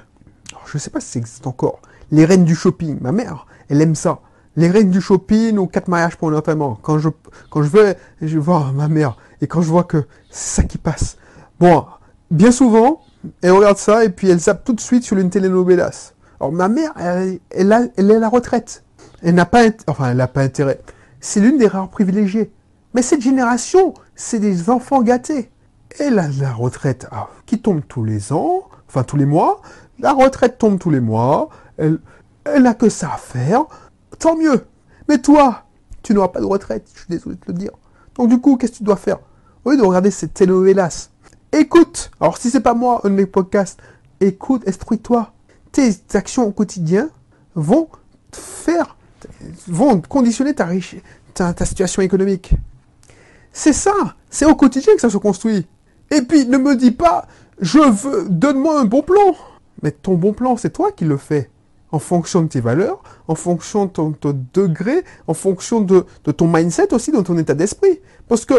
je 0.65 0.77
sais 0.77 0.89
pas 0.89 0.99
si 0.99 1.11
ça 1.11 1.19
existe 1.19 1.45
encore, 1.47 1.79
les 2.11 2.25
reines 2.25 2.45
du 2.45 2.55
shopping, 2.55 2.97
ma 3.01 3.11
mère, 3.11 3.45
elle 3.69 3.81
aime 3.81 3.95
ça. 3.95 4.19
les 4.57 4.69
reines 4.69 4.91
du 4.91 4.99
shopping 4.99 5.57
ou 5.57 5.67
quatre 5.67 5.87
mariages 5.87 6.17
pour 6.17 6.29
un. 6.29 6.77
Quand 6.81 6.99
je, 6.99 7.09
quand 7.49 7.63
je 7.63 7.69
vais, 7.69 7.97
je 8.21 8.37
vois 8.37 8.71
ma 8.73 8.89
mère 8.89 9.17
et 9.39 9.47
quand 9.47 9.61
je 9.61 9.69
vois 9.69 9.85
que 9.85 10.05
c'est 10.29 10.61
ça 10.61 10.63
qui 10.63 10.77
passe. 10.77 11.17
Bon, 11.59 11.85
bien 12.31 12.51
souvent, 12.51 13.01
elle 13.41 13.51
regarde 13.51 13.77
ça 13.77 14.03
et 14.03 14.09
puis 14.09 14.29
elle 14.29 14.39
zappe 14.39 14.63
tout 14.63 14.73
de 14.73 14.81
suite 14.81 15.03
sur 15.03 15.17
une 15.17 15.29
telenovelas. 15.29 16.13
Alors 16.39 16.51
ma 16.51 16.69
mère, 16.69 16.93
elle, 16.97 17.39
elle, 17.51 17.71
a, 17.71 17.81
elle 17.97 18.09
est 18.09 18.19
la 18.19 18.29
retraite. 18.29 18.83
Elle 19.21 19.35
n'a 19.35 19.45
pas, 19.45 19.65
enfin, 19.87 20.09
elle 20.09 20.17
n'a 20.17 20.27
pas 20.27 20.41
intérêt. 20.41 20.81
C'est 21.19 21.39
l'une 21.39 21.59
des 21.59 21.67
rares 21.67 21.89
privilégiées. 21.89 22.51
Mais 22.95 23.03
cette 23.03 23.21
génération, 23.21 23.93
c'est 24.15 24.39
des 24.39 24.69
enfants 24.69 25.03
gâtés. 25.03 25.51
Et 25.99 26.09
la, 26.09 26.27
la 26.39 26.51
retraite, 26.51 27.07
ah, 27.11 27.27
qui 27.45 27.61
tombe 27.61 27.81
tous 27.87 28.03
les 28.03 28.33
ans, 28.33 28.63
enfin 28.87 29.03
tous 29.03 29.17
les 29.17 29.25
mois, 29.25 29.61
la 29.99 30.13
retraite 30.13 30.57
tombe 30.57 30.79
tous 30.79 30.89
les 30.89 30.99
mois, 30.99 31.49
elle, 31.77 31.99
elle 32.45 32.63
n'a 32.63 32.73
que 32.73 32.89
ça 32.89 33.11
à 33.13 33.17
faire, 33.17 33.65
tant 34.17 34.35
mieux. 34.35 34.65
Mais 35.07 35.19
toi, 35.19 35.63
tu 36.01 36.13
n'auras 36.13 36.29
pas 36.29 36.39
de 36.39 36.45
retraite, 36.45 36.87
je 36.93 36.99
suis 36.99 37.09
désolé 37.09 37.35
de 37.35 37.41
te 37.41 37.51
le 37.51 37.57
dire. 37.57 37.71
Donc 38.15 38.29
du 38.29 38.39
coup, 38.39 38.57
qu'est-ce 38.57 38.73
que 38.73 38.77
tu 38.77 38.83
dois 38.83 38.95
faire? 38.95 39.19
Au 39.63 39.71
lieu 39.71 39.77
de 39.77 39.83
regarder 39.83 40.11
cette 40.11 40.33
télénovelas, 40.33 41.09
écoute. 41.51 42.11
Alors 42.19 42.37
si 42.37 42.49
c'est 42.49 42.61
pas 42.61 42.73
moi, 42.73 43.01
un 43.03 43.09
de 43.09 43.15
mes 43.15 43.25
podcasts, 43.25 43.79
écoute, 44.19 44.63
instruis-toi. 44.67 45.33
Tes 45.71 45.91
actions 46.13 46.45
au 46.47 46.51
quotidien 46.51 47.09
vont 47.55 47.87
faire, 48.31 48.97
vont 49.67 50.01
conditionner 50.01 50.53
ta, 50.53 50.67
ta, 51.33 51.53
ta 51.53 51.65
situation 51.65 52.01
économique. 52.01 52.53
C'est 53.53 53.73
ça, 53.73 53.93
c'est 54.29 54.45
au 54.45 54.55
quotidien 54.55 54.93
que 54.95 55.01
ça 55.01 55.09
se 55.09 55.17
construit. 55.17 55.65
Et 56.09 56.21
puis 56.21 56.45
ne 56.45 56.57
me 56.57 56.75
dis 56.75 56.91
pas, 56.91 57.27
je 57.59 57.79
veux, 57.79 58.27
donne-moi 58.29 58.79
un 58.79 58.85
bon 58.85 59.01
plan. 59.01 59.35
Mais 59.81 59.91
ton 59.91 60.15
bon 60.15 60.33
plan, 60.33 60.57
c'est 60.57 60.71
toi 60.71 60.91
qui 60.91 61.05
le 61.05 61.17
fais 61.17 61.49
en 61.91 61.99
fonction 61.99 62.41
de 62.43 62.47
tes 62.47 62.61
valeurs, 62.61 63.03
en 63.27 63.35
fonction 63.35 63.85
de 63.85 63.91
ton, 63.91 64.13
degré, 64.53 65.03
en 65.27 65.33
fonction 65.33 65.81
de, 65.81 66.05
ton 66.31 66.47
mindset 66.47 66.93
aussi, 66.93 67.11
de 67.11 67.21
ton 67.21 67.37
état 67.37 67.53
d'esprit. 67.53 67.99
Parce 68.27 68.45
que 68.45 68.53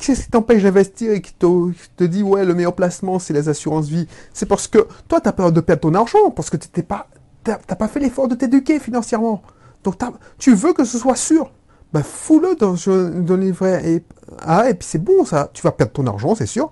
qu'est-ce 0.00 0.24
qui 0.24 0.30
t'empêche 0.30 0.62
d'investir 0.62 1.12
et 1.12 1.22
qui 1.22 1.32
te, 1.34 2.04
dit 2.04 2.22
ouais 2.22 2.44
le 2.44 2.54
meilleur 2.54 2.74
placement 2.74 3.18
c'est 3.18 3.32
les 3.32 3.48
assurances 3.48 3.86
vie, 3.86 4.08
c'est 4.32 4.46
parce 4.46 4.66
que 4.66 4.86
toi 5.08 5.20
tu 5.20 5.28
as 5.28 5.32
peur 5.32 5.52
de 5.52 5.60
perdre 5.60 5.82
ton 5.82 5.94
argent 5.94 6.30
parce 6.30 6.50
que 6.50 6.56
tu 6.56 6.82
pas 6.82 7.08
t'as 7.44 7.56
pas 7.58 7.86
fait 7.86 8.00
l'effort 8.00 8.26
de 8.26 8.34
t'éduquer 8.34 8.80
financièrement. 8.80 9.42
Donc 9.84 9.96
tu 10.38 10.54
veux 10.54 10.72
que 10.72 10.84
ce 10.84 10.98
soit 10.98 11.14
sûr. 11.14 11.52
Ben 11.92 12.02
fous-le 12.02 12.56
dans, 12.56 12.74
dans 13.22 13.36
livret 13.36 13.88
et 13.88 14.02
ah 14.40 14.68
et 14.68 14.74
puis 14.74 14.88
c'est 14.90 14.98
bon 14.98 15.24
ça. 15.24 15.50
Tu 15.52 15.62
vas 15.62 15.70
perdre 15.70 15.92
ton 15.92 16.06
argent 16.08 16.34
c'est 16.34 16.46
sûr, 16.46 16.68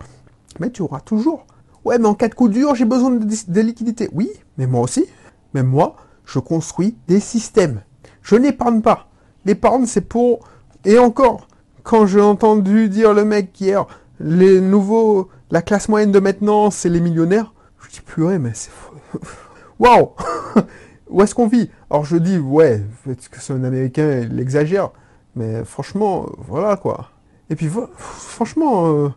mais 0.58 0.70
tu 0.70 0.82
auras 0.82 1.00
toujours. 1.00 1.46
Ouais 1.84 1.98
mais 1.98 2.08
en 2.08 2.14
cas 2.14 2.26
de 2.26 2.34
coup 2.34 2.48
dur 2.48 2.74
j'ai 2.74 2.84
besoin 2.84 3.12
de, 3.12 3.24
de 3.24 3.60
liquidité. 3.60 4.10
Oui, 4.12 4.28
mais 4.58 4.66
moi 4.66 4.80
aussi. 4.80 5.06
Mais 5.54 5.62
moi, 5.62 5.96
je 6.24 6.38
construis 6.38 6.96
des 7.08 7.20
systèmes. 7.20 7.82
Je 8.22 8.36
n'épargne 8.36 8.82
pas. 8.82 9.08
L'épargne, 9.44 9.86
c'est 9.86 10.02
pour... 10.02 10.40
Et 10.84 10.98
encore, 10.98 11.48
quand 11.82 12.06
j'ai 12.06 12.20
entendu 12.20 12.88
dire 12.88 13.14
le 13.14 13.24
mec 13.24 13.58
hier, 13.60 13.86
les 14.20 14.60
nouveaux, 14.60 15.28
la 15.50 15.62
classe 15.62 15.88
moyenne 15.88 16.12
de 16.12 16.18
maintenant, 16.18 16.70
c'est 16.70 16.88
les 16.88 17.00
millionnaires, 17.00 17.52
je 17.80 17.90
dis 17.90 18.00
purée, 18.00 18.38
mais 18.38 18.52
c'est... 18.54 18.70
Waouh 19.78 20.10
Où 21.08 21.22
est-ce 21.22 21.34
qu'on 21.34 21.46
vit? 21.46 21.70
Alors 21.90 22.04
je 22.04 22.16
dis, 22.16 22.38
ouais, 22.38 22.82
parce 23.04 23.28
que 23.28 23.40
c'est 23.40 23.52
un 23.52 23.64
Américain, 23.64 24.26
il 24.30 24.40
exagère. 24.40 24.90
Mais 25.36 25.64
franchement, 25.64 26.26
voilà 26.38 26.76
quoi. 26.76 27.10
Et 27.50 27.56
puis, 27.56 27.68
franchement, 27.96 28.86
euh, 28.86 29.08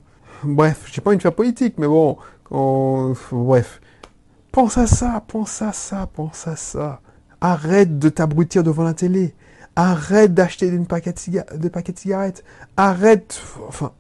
bref, 0.43 0.83
j'ai 0.91 1.01
pas 1.01 1.11
envie 1.11 1.17
de 1.17 1.21
faire 1.21 1.33
politique, 1.33 1.75
mais 1.77 1.87
bon, 1.87 2.17
bref. 3.31 3.81
Pense 4.57 4.79
à 4.79 4.87
ça, 4.87 5.23
pense 5.27 5.61
à 5.61 5.71
ça, 5.71 6.09
pense 6.11 6.47
à 6.47 6.55
ça. 6.55 6.99
Arrête 7.41 7.99
de 7.99 8.09
t'abrutir 8.09 8.63
devant 8.63 8.83
la 8.83 8.95
télé. 8.95 9.35
Arrête 9.75 10.33
d'acheter 10.33 10.71
des 10.71 10.79
paquets 10.79 11.13
de, 11.13 11.95
cigarettes. 11.95 12.43
Arrête. 12.75 13.39
Enfin, 13.67 13.91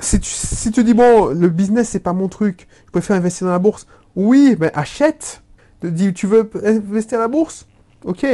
si 0.00 0.18
tu, 0.18 0.70
tu 0.72 0.84
dis, 0.84 0.94
bon, 0.94 1.34
le 1.34 1.50
business, 1.50 1.90
c'est 1.90 2.00
pas 2.00 2.14
mon 2.14 2.28
truc, 2.28 2.66
je 2.86 2.92
préfère 2.92 3.16
investir 3.16 3.46
dans 3.46 3.52
la 3.52 3.58
bourse. 3.58 3.86
Oui, 4.14 4.56
ben 4.58 4.70
achète. 4.72 5.42
Te 5.80 5.86
dis, 5.86 6.14
tu 6.14 6.26
veux 6.26 6.50
investir 6.64 7.18
dans 7.18 7.24
la 7.24 7.28
bourse? 7.28 7.66
Ok. 8.02 8.26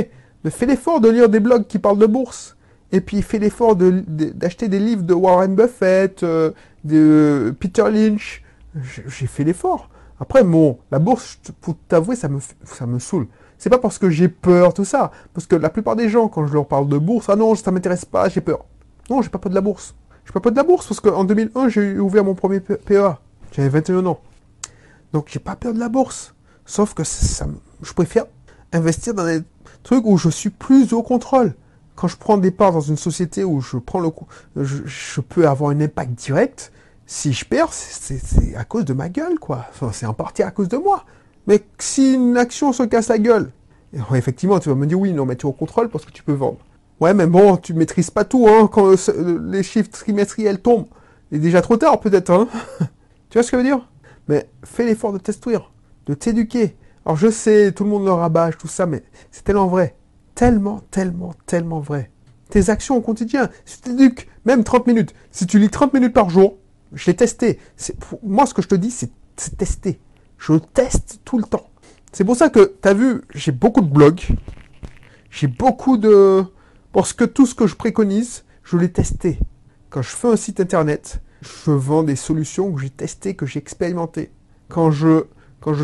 Mais 0.45 0.51
fais 0.53 0.67
l'effort 0.67 1.01
de 1.01 1.09
lire 1.09 1.29
des 1.29 1.41
blogs 1.41 1.67
qui 1.67 1.81
parlent 1.81 1.99
de 1.99 2.07
bourse. 2.07 2.57
Et 2.93 3.01
puis 3.01 3.23
fais 3.23 3.41
l'effort 3.41 3.75
d'acheter 3.75 4.69
des 4.69 4.79
livres 4.79 5.03
de 5.03 5.15
Warren 5.15 5.57
Buffett, 5.57 6.23
euh, 6.23 6.53
de 6.85 7.53
Peter 7.59 7.91
Lynch. 7.91 8.45
J'ai 9.09 9.27
fait 9.27 9.43
l'effort. 9.43 9.89
Après, 10.23 10.45
bon, 10.45 10.79
la 10.93 11.01
bourse, 11.01 11.41
pour 11.61 11.77
t'avouer, 11.89 12.15
ça 12.15 12.29
me, 12.29 12.39
ça 12.63 12.87
me 12.87 13.01
saoule. 13.01 13.27
C'est 13.59 13.71
pas 13.71 13.79
parce 13.79 13.99
que 13.99 14.09
j'ai 14.09 14.29
peur, 14.29 14.73
tout 14.73 14.85
ça. 14.85 15.11
Parce 15.35 15.49
que 15.49 15.57
la 15.57 15.69
plupart 15.69 15.97
des 15.97 16.09
gens, 16.09 16.29
quand 16.29 16.47
je 16.47 16.55
leur 16.55 16.69
parle 16.69 16.87
de 16.87 16.97
bourse, 16.97 17.29
ah 17.29 17.35
non, 17.35 17.57
ça 17.57 17.73
m'intéresse 17.73 18.05
pas, 18.05 18.29
j'ai 18.29 18.41
peur. 18.41 18.65
Non, 19.11 19.21
j'ai 19.21 19.31
pas 19.31 19.39
peur 19.39 19.51
de 19.51 19.57
la 19.57 19.61
bourse. 19.61 19.97
J'ai 20.25 20.33
pas 20.33 20.39
peur 20.39 20.53
de 20.53 20.57
la 20.57 20.63
bourse 20.63 20.87
parce 20.87 21.01
qu'en 21.01 21.25
2001, 21.25 21.71
j'ai 21.71 21.99
ouvert 21.99 22.23
mon 22.23 22.37
premier 22.37 22.61
PEA. 22.61 23.19
J'avais 23.51 23.69
21 23.69 24.07
ans. 24.07 24.21
Donc, 25.13 25.27
j'ai 25.27 25.41
pas 25.41 25.57
peur 25.57 25.75
de 25.75 25.81
la 25.81 25.89
bourse. 25.89 26.37
Sauf 26.67 26.95
que 26.95 27.03
ça, 27.03 27.49
je 27.83 27.93
préfère 27.93 28.27
investir 28.73 29.15
dans 29.15 29.27
des 29.27 29.41
trucs 29.83 30.07
où 30.07 30.19
je 30.19 30.29
suis 30.29 30.51
plus 30.51 30.93
au 30.93 31.03
contrôle. 31.03 31.57
Quand 31.97 32.07
je 32.07 32.17
prends 32.17 32.39
des 32.39 32.53
parts 32.53 32.71
dans 32.71 32.81
une 32.81 32.97
société 32.97 33.43
où 33.43 33.61
je 33.61 33.77
prends 33.77 33.99
le, 33.99 34.11
je, 34.63 34.87
je 34.87 35.21
peux 35.21 35.49
avoir 35.49 35.71
un 35.71 35.81
impact 35.81 36.13
direct, 36.13 36.71
si 37.07 37.33
je 37.33 37.45
perds, 37.45 37.73
c'est 37.73 38.55
à 38.57 38.65
cause 38.65 38.85
de 38.85 38.93
ma 38.93 39.09
gueule, 39.09 39.39
quoi. 39.39 39.67
Enfin, 39.71 39.91
c'est 39.93 40.07
en 40.07 40.15
partie 40.15 40.43
à 40.43 40.51
cause 40.51 40.69
de 40.69 40.77
moi. 40.77 41.05
Mais 41.47 41.63
si 41.79 42.15
une 42.15 42.37
action 42.37 42.73
se 42.73 42.83
casse 42.85 43.09
la 43.09 43.19
gueule, 43.19 43.51
effectivement, 44.15 44.59
tu 44.59 44.69
vas 44.69 44.75
me 44.75 44.87
dire 44.87 44.99
oui, 44.99 45.13
non, 45.13 45.27
mais 45.27 45.37
tu 45.37 45.47
es 45.47 45.49
au 45.49 45.53
contrôle 45.53 45.89
parce 45.89 46.05
que 46.05 46.13
tu 46.13 46.23
peux 46.23 46.33
vendre. 46.33 46.59
Ouais, 47.01 47.15
mais 47.15 47.27
bon, 47.27 47.57
tu 47.57 47.75
maîtrises 47.75 48.11
pas 48.11 48.25
tout, 48.25 48.47
hein, 48.49 48.69
quand 48.73 48.95
les 49.19 49.63
chiffres 49.63 49.91
trimestriels 49.91 50.61
tombent. 50.61 50.87
Il 51.31 51.39
est 51.39 51.41
déjà 51.41 51.61
trop 51.63 51.77
tard, 51.77 51.99
peut-être, 51.99 52.31
hein. 52.31 52.49
tu 53.29 53.39
vois 53.39 53.43
ce 53.43 53.51
que 53.51 53.57
je 53.57 53.63
veux 53.63 53.69
dire? 53.69 53.89
Mais 54.29 54.49
fais 54.65 54.85
l'effort 54.85 55.13
de 55.13 55.19
t'instruire, 55.19 55.73
de 56.07 56.15
t'éduquer. 56.15 56.77
Alors, 57.05 57.17
je 57.17 57.29
sais, 57.29 57.73
tout 57.73 57.83
le 57.85 57.91
monde 57.91 58.05
le 58.05 58.13
rabâche, 58.13 58.57
tout 58.57 58.69
ça, 58.69 58.87
mais 58.87 59.03
c'est 59.33 59.43
tellement 59.43 59.67
vrai. 59.67 59.97
Tellement, 60.35 60.81
tellement, 60.91 61.35
tellement 61.47 61.81
vrai. 61.81 62.11
Tes 62.51 62.71
actions 62.71 62.97
au 62.97 63.01
quotidien, 63.01 63.51
si 63.65 63.81
tu 63.81 63.91
t'éduques, 63.91 64.29
même 64.45 64.63
30 64.63 64.87
minutes, 64.87 65.15
si 65.31 65.47
tu 65.47 65.59
lis 65.59 65.71
30 65.71 65.95
minutes 65.95 66.13
par 66.13 66.31
jour, 66.31 66.59
je 66.93 67.11
l'ai 67.11 67.17
testé. 67.17 67.59
Moi, 68.23 68.47
ce 68.47 68.55
que 68.55 68.63
je 68.63 68.69
te 68.69 68.75
dis, 68.75 68.91
c'est 68.91 69.11
tester. 69.57 70.01
Je 70.39 70.55
teste 70.55 71.21
tout 71.25 71.39
le 71.39 71.45
temps. 71.45 71.69
C'est 72.13 72.25
pour 72.25 72.37
ça 72.37 72.51
que, 72.51 72.75
tu 72.81 72.89
as 72.89 72.95
vu, 72.95 73.23
j'ai 73.35 73.53
beaucoup 73.53 73.81
de 73.81 73.89
blogs. 73.89 74.23
J'ai 75.31 75.47
beaucoup 75.47 75.97
de... 75.97 76.45
Parce 76.93 77.13
que 77.13 77.25
tout 77.25 77.47
ce 77.47 77.55
que 77.55 77.67
je 77.67 77.75
préconise, 77.75 78.45
je 78.65 78.77
l'ai 78.77 78.93
testé. 78.93 79.39
Quand 79.89 80.03
je 80.03 80.11
fais 80.11 80.29
un 80.29 80.37
site 80.37 80.61
internet, 80.61 81.23
je 81.41 81.71
vends 81.71 82.03
des 82.03 82.17
solutions 82.17 82.71
que 82.73 82.81
j'ai 82.81 82.91
testées, 82.91 83.35
que 83.35 83.47
j'ai 83.47 83.59
expérimentées. 83.59 84.31
Quand 84.69 84.91
je, 84.91 85.25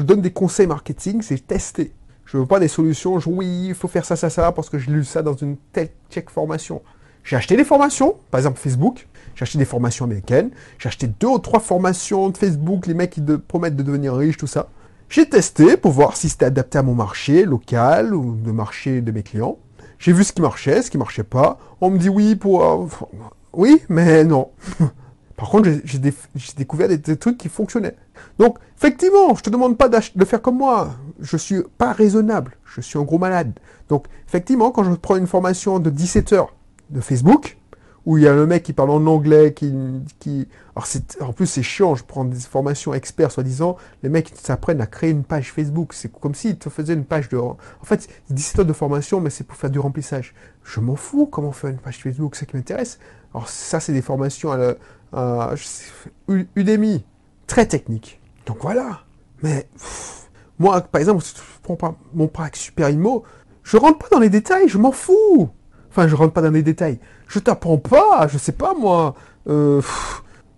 donne 0.02 0.20
des 0.20 0.32
conseils 0.32 0.66
marketing, 0.66 1.22
c'est 1.22 1.46
testé. 1.46 1.92
Je 2.26 2.36
veux 2.36 2.46
pas 2.46 2.60
des 2.60 2.68
solutions, 2.68 3.18
je, 3.18 3.30
oui, 3.30 3.68
il 3.68 3.74
faut 3.74 3.88
faire 3.88 4.04
ça, 4.04 4.16
ça, 4.16 4.28
ça, 4.28 4.52
parce 4.52 4.68
que 4.68 4.78
j'ai 4.78 4.90
lu 4.90 5.04
ça 5.04 5.22
dans 5.22 5.34
une 5.34 5.56
telle 5.72 5.88
check 6.10 6.28
formation. 6.28 6.82
J'ai 7.24 7.36
acheté 7.36 7.56
des 7.56 7.64
formations, 7.64 8.16
par 8.30 8.38
exemple 8.38 8.58
Facebook, 8.58 9.08
j'ai 9.38 9.45
acheté 9.45 9.59
des 9.59 9.64
formations 9.64 10.04
américaines, 10.04 10.50
j'ai 10.80 10.88
acheté 10.88 11.07
deux 11.07 11.28
ou 11.28 11.38
trois 11.38 11.61
formations 11.61 12.28
de 12.28 12.37
Facebook, 12.37 12.88
les 12.88 12.95
mecs 12.95 13.11
qui 13.11 13.23
promettent 13.47 13.76
de 13.76 13.85
devenir 13.85 14.16
riches, 14.16 14.37
tout 14.37 14.49
ça. 14.49 14.66
J'ai 15.09 15.28
testé 15.28 15.76
pour 15.76 15.92
voir 15.92 16.16
si 16.16 16.28
c'était 16.28 16.47
adapté 16.47 16.76
à 16.76 16.83
mon 16.83 16.97
marché 16.97 17.45
local 17.45 18.16
ou 18.16 18.37
le 18.45 18.52
marché 18.52 19.00
de 19.00 19.12
mes 19.12 19.23
clients. 19.23 19.57
J'ai 20.00 20.12
vu 20.12 20.25
ce 20.25 20.33
qui 20.33 20.42
marchait, 20.42 20.83
ce 20.83 20.90
qui 20.90 20.99
marchait 20.99 21.23
pas. 21.23 21.57
On 21.80 21.88
me 21.90 21.99
dit 21.99 22.09
oui 22.09 22.35
pour... 22.35 22.64
Euh, 22.64 22.87
oui, 23.52 23.80
mais 23.88 24.25
non. 24.25 24.50
Par 25.37 25.50
contre, 25.50 25.71
j'ai 25.85 26.00
découvert 26.57 26.88
des, 26.88 27.16
trucs 27.16 27.38
qui 27.38 27.49
fonctionnaient. 27.49 27.95
Donc, 28.40 28.59
effectivement, 28.76 29.37
je 29.37 29.42
te 29.45 29.50
demande 29.50 29.78
pas 29.78 29.88
de 29.88 30.25
faire 30.25 30.42
comme 30.42 30.59
moi. 30.59 30.97
Je 31.21 31.37
suis 31.37 31.62
pas 31.78 31.92
raisonnable. 31.92 32.57
Je 32.64 32.80
suis 32.80 32.99
un 32.99 33.02
gros 33.02 33.18
malade. 33.18 33.52
Donc, 33.88 34.07
effectivement, 34.26 34.73
quand 34.73 34.83
je 34.83 34.90
prends 34.95 35.14
une 35.14 35.28
formation 35.28 35.78
de 35.78 35.90
17 35.90 36.33
heures 36.33 36.57
de 36.90 37.00
Facebook, 37.00 37.57
où 38.08 38.16
il 38.16 38.24
y 38.24 38.26
a 38.26 38.32
le 38.32 38.46
mec 38.46 38.62
qui 38.62 38.72
parle 38.72 38.88
en 38.88 39.06
anglais, 39.06 39.52
qui... 39.52 39.70
qui... 40.18 40.48
Alors 40.74 41.28
en 41.28 41.32
plus 41.34 41.44
c'est 41.44 41.62
chiant, 41.62 41.94
je 41.94 42.02
prends 42.02 42.24
des 42.24 42.38
formations 42.38 42.94
experts 42.94 43.30
soi-disant, 43.30 43.76
les 44.02 44.08
mecs 44.08 44.32
s'apprennent 44.34 44.80
à 44.80 44.86
créer 44.86 45.10
une 45.10 45.24
page 45.24 45.52
Facebook, 45.52 45.92
c'est 45.92 46.10
comme 46.10 46.34
s'ils 46.34 46.56
te 46.56 46.70
faisaient 46.70 46.94
une 46.94 47.04
page 47.04 47.28
de... 47.28 47.36
En 47.36 47.58
fait, 47.84 48.08
17 48.30 48.60
heures 48.60 48.64
de 48.64 48.72
formation, 48.72 49.20
mais 49.20 49.28
c'est 49.28 49.44
pour 49.44 49.58
faire 49.58 49.68
du 49.68 49.78
remplissage. 49.78 50.34
Je 50.64 50.80
m'en 50.80 50.96
fous 50.96 51.26
comment 51.26 51.52
faire 51.52 51.68
une 51.68 51.76
page 51.76 51.98
Facebook, 51.98 52.34
c'est 52.34 52.40
ça 52.40 52.46
qui 52.46 52.56
m'intéresse. 52.56 52.98
Alors 53.34 53.46
ça, 53.46 53.78
c'est 53.78 53.92
des 53.92 54.00
formations 54.00 54.52
à, 54.52 54.76
à 55.12 55.54
Udemy, 56.56 57.04
très 57.46 57.66
techniques. 57.66 58.22
Donc 58.46 58.62
voilà. 58.62 59.00
Mais 59.42 59.68
moi, 60.58 60.80
par 60.80 60.98
exemple, 60.98 61.22
si 61.22 61.34
je 61.36 61.42
prends 61.62 61.98
mon 62.14 62.26
pack 62.26 62.56
Super 62.56 62.88
Immo, 62.88 63.22
je 63.64 63.76
rentre 63.76 63.98
pas 63.98 64.08
dans 64.10 64.18
les 64.18 64.30
détails, 64.30 64.66
je 64.66 64.78
m'en 64.78 64.92
fous. 64.92 65.50
Enfin, 65.90 66.09
je 66.09 66.14
rentre 66.14 66.33
pas 66.33 66.42
dans 66.42 66.50
les 66.50 66.62
détails. 66.62 66.99
Je 67.26 67.38
t'apprends 67.38 67.78
pas, 67.78 68.28
je 68.28 68.38
sais 68.38 68.52
pas 68.52 68.75
moi. 68.75 69.14
Euh, 69.49 69.80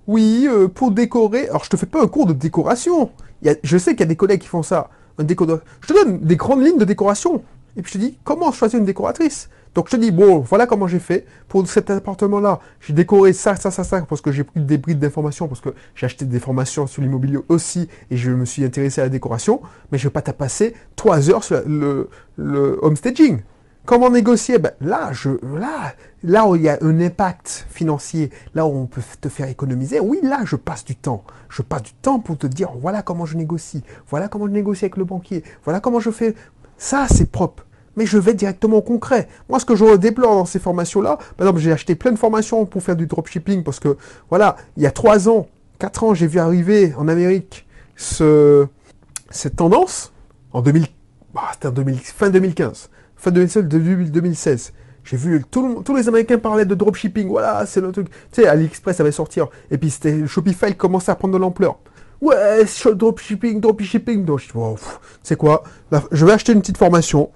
oui, 0.07 0.47
euh, 0.49 0.69
pour 0.69 0.91
décorer. 0.91 1.49
Alors, 1.49 1.65
je 1.65 1.71
te 1.71 1.77
fais 1.77 1.87
pas 1.87 2.03
un 2.03 2.09
cours 2.09 2.27
de 2.27 2.33
décoration. 2.33 3.11
je 3.43 3.79
sais 3.79 3.93
qu'il 3.93 4.01
y 4.01 4.05
a 4.05 4.07
des 4.07 4.17
collègues 4.17 4.41
qui 4.41 4.49
font 4.49 4.63
ça. 4.63 4.91
Un 5.19 5.27
Je 5.29 5.87
te 5.87 5.93
donne 5.93 6.21
des 6.21 6.37
grandes 6.37 6.65
lignes 6.65 6.79
de 6.79 6.85
décoration. 6.85 7.43
Et 7.77 7.83
puis 7.83 7.93
je 7.93 7.99
te 7.99 8.05
dis, 8.05 8.19
comment 8.25 8.51
choisir 8.53 8.79
une 8.79 8.85
décoratrice? 8.85 9.49
Donc 9.75 9.87
je 9.89 9.97
te 9.97 10.01
dis, 10.01 10.11
bon, 10.11 10.41
voilà 10.41 10.67
comment 10.67 10.89
j'ai 10.89 10.99
fait. 10.99 11.27
Pour 11.49 11.67
cet 11.69 11.91
appartement-là, 11.91 12.59
j'ai 12.81 12.93
décoré 12.93 13.33
ça, 13.33 13.55
ça, 13.55 13.71
ça, 13.71 13.85
ça, 13.85 14.03
parce 14.03 14.21
que 14.21 14.33
j'ai 14.33 14.43
pris 14.43 14.61
des 14.61 14.79
brides 14.79 14.99
d'informations, 14.99 15.47
parce 15.47 15.61
que 15.61 15.71
j'ai 15.95 16.07
acheté 16.07 16.25
des 16.25 16.41
formations 16.41 16.87
sur 16.87 17.03
l'immobilier 17.03 17.39
aussi, 17.49 17.89
et 18.11 18.17
je 18.17 18.31
me 18.33 18.45
suis 18.45 18.65
intéressé 18.65 19.01
à 19.01 19.05
la 19.05 19.11
décoration. 19.11 19.61
Mais 19.93 19.99
je 19.99 20.05
vais 20.05 20.13
pas 20.13 20.23
t'as 20.23 20.33
passé 20.33 20.75
trois 20.97 21.31
heures 21.31 21.45
sur 21.45 21.63
le, 21.67 22.09
le 22.37 22.79
homestaging. 22.83 23.43
Comment 23.87 24.11
négocier? 24.11 24.59
Ben, 24.59 24.73
Là, 24.81 25.11
je, 25.13 25.31
là, 25.59 25.95
là 26.23 26.47
où 26.47 26.55
il 26.57 26.63
y 26.63 26.69
a 26.69 26.79
un 26.83 27.01
impact 27.01 27.67
financier, 27.71 28.31
là 28.55 28.67
où 28.67 28.71
on 28.71 28.87
peut 28.87 29.03
te 29.21 29.29
faire 29.29 29.49
économiser, 29.49 30.01
oui, 30.01 30.21
là, 30.23 30.41
je 30.45 30.57
passe 30.57 30.85
du 30.85 30.95
temps. 30.97 31.25
Je 31.49 31.63
passe 31.63 31.83
du 31.83 31.93
temps 31.95 32.21
pour 32.21 32.39
te 32.39 32.47
dire, 32.47 32.71
voilà 32.79 33.03
comment 33.03 33.27
je 33.27 33.37
négocie, 33.37 33.83
voilà 34.09 34.29
comment 34.29 34.47
je 34.47 34.53
négocie 34.53 34.85
avec 34.85 34.97
le 34.97 35.05
banquier, 35.05 35.43
voilà 35.65 35.81
comment 35.81 35.99
je 35.99 36.11
fais. 36.11 36.35
Ça, 36.79 37.07
c'est 37.11 37.31
propre. 37.31 37.67
Mais 37.97 38.07
je 38.07 38.19
vais 38.19 38.35
directement 38.35 38.77
au 38.77 38.83
concret. 38.83 39.29
Moi, 39.49 39.59
ce 39.59 39.65
que 39.65 39.75
je 39.75 39.97
déplore 39.97 40.37
dans 40.37 40.45
ces 40.45 40.61
formations-là, 40.61 41.17
par 41.37 41.47
exemple, 41.47 41.59
j'ai 41.61 41.73
acheté 41.73 41.97
plein 41.97 42.13
de 42.13 42.19
formations 42.19 42.65
pour 42.67 42.83
faire 42.83 42.97
du 42.97 43.07
dropshipping 43.07 43.65
parce 43.65 43.81
que, 43.81 43.97
voilà, 44.29 44.57
il 44.77 44.83
y 44.85 44.87
a 44.87 44.93
trois 44.93 45.29
ans, 45.29 45.49
quatre 45.79 46.05
ans, 46.05 46.15
j'ai 46.15 46.29
vu 46.29 46.39
arriver 46.39 46.95
en 46.97 47.09
Amérique 47.09 47.67
ce, 47.97 48.67
cette 49.31 49.57
tendance 49.57 50.13
en 50.53 50.63
2000, 50.63 50.87
bah, 51.35 51.43
c'était 51.53 51.69
en 51.69 51.73
2000, 51.73 51.99
fin 51.99 52.31
2015 52.31 52.89
fin 53.21 53.31
2016, 53.31 53.65
2016. 53.65 54.73
J'ai 55.05 55.17
vu 55.17 55.43
tous 55.51 55.95
les 55.95 56.09
Américains 56.09 56.39
parlaient 56.39 56.65
de 56.65 56.75
dropshipping. 56.75 57.29
Voilà, 57.29 57.65
c'est 57.67 57.81
le 57.81 57.93
truc. 57.93 58.09
Tu 58.33 58.43
sais, 58.43 58.49
AliExpress 58.49 59.01
avait 59.01 59.13
sortir. 59.13 59.49
Et 59.71 59.79
puis 59.79 59.91
c'était 59.91 60.27
Shopify 60.27 60.75
commençait 60.75 61.11
à 61.11 61.15
prendre 61.15 61.35
de 61.35 61.39
l'ampleur. 61.39 61.79
Ouais, 62.21 62.65
dropshipping, 62.95 63.61
dropshipping. 63.61 64.25
Donc, 64.25 64.41
je 64.41 64.53
c'est 65.23 65.37
quoi? 65.37 65.65
Je 66.13 66.27
vais 66.27 66.33
acheter 66.33 66.53
une 66.53 66.61
petite 66.61 66.77
formation. 66.77 67.31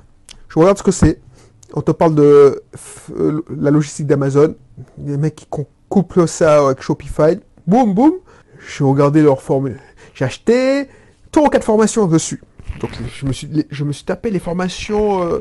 Je 0.48 0.58
regarde 0.58 0.76
ce 0.76 0.82
que 0.82 0.90
c'est. 0.90 1.20
On 1.72 1.80
te 1.80 1.90
parle 1.90 2.14
de 2.14 2.62
euh, 3.16 3.42
la 3.58 3.70
logistique 3.70 4.06
d'Amazon. 4.06 4.54
Les 4.98 5.16
mecs 5.16 5.34
qui 5.34 5.46
couplent 5.88 6.28
ça 6.28 6.66
avec 6.66 6.82
Shopify. 6.82 7.40
Boum, 7.66 7.94
boum. 7.94 8.12
J'ai 8.76 8.84
regardé 8.84 9.22
leur 9.22 9.42
formule. 9.42 9.80
J'ai 10.14 10.26
acheté 10.26 10.88
trois 11.32 11.46
ou 11.46 11.48
quatre 11.48 11.64
formations 11.64 12.06
dessus. 12.06 12.42
Donc 12.84 12.90
je 13.18 13.24
me 13.24 13.32
suis, 13.32 13.48
je 13.70 13.84
me 13.84 13.92
suis 13.92 14.04
tapé 14.04 14.30
les 14.30 14.38
formations 14.38 15.22
euh, 15.22 15.38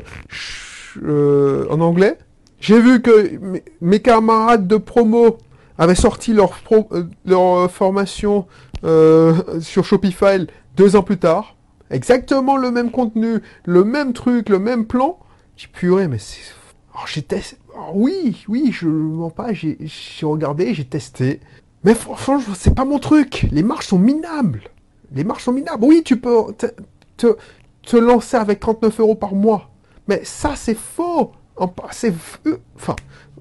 euh, 1.02 1.66
en 1.68 1.78
anglais. 1.80 2.16
J'ai 2.58 2.80
vu 2.80 3.02
que 3.02 3.38
mes, 3.82 4.00
camarades 4.00 4.66
de 4.66 4.78
promo 4.78 5.36
avaient 5.76 5.94
sorti 5.94 6.32
leur, 6.32 6.58
euh, 6.72 7.04
leur 7.26 7.70
formation 7.70 8.46
sur 9.60 9.84
Shopify 9.84 10.46
deux 10.74 10.96
ans 10.96 11.02
plus 11.02 11.18
tard. 11.18 11.56
Exactement 11.90 12.56
le 12.56 12.70
même 12.70 12.90
contenu, 12.90 13.40
le 13.66 13.84
même 13.84 14.14
truc, 14.14 14.48
le 14.48 14.58
même 14.58 14.86
plan. 14.86 15.18
J'ai 15.56 15.68
puré, 15.68 16.08
mais 16.08 16.18
c'est... 16.18 16.40
Alors 16.94 17.06
j'ai 17.06 17.20
testé... 17.20 17.58
oui, 17.92 18.42
oui, 18.48 18.70
je 18.72 18.88
mens 18.88 19.28
pas, 19.28 19.52
j'ai 19.52 19.76
regardé, 20.22 20.72
j'ai 20.72 20.86
testé. 20.86 21.40
Mais 21.84 21.94
franchement, 21.94 22.54
c'est 22.56 22.74
pas 22.74 22.86
mon 22.86 22.98
truc. 22.98 23.46
Les 23.52 23.62
marges 23.62 23.88
sont 23.88 23.98
minables. 23.98 24.62
Les 25.14 25.24
marges 25.24 25.42
sont 25.42 25.52
minables. 25.52 25.84
Oui, 25.84 26.02
tu 26.04 26.16
peux 26.16 26.54
te, 27.16 27.36
te 27.82 27.96
lancer 27.96 28.36
avec 28.36 28.60
39 28.60 29.00
euros 29.00 29.14
par 29.14 29.34
mois. 29.34 29.70
Mais 30.08 30.20
ça, 30.24 30.54
c'est 30.56 30.76
faux. 30.76 31.32
C'est, 31.92 32.12
enfin, 32.76 32.96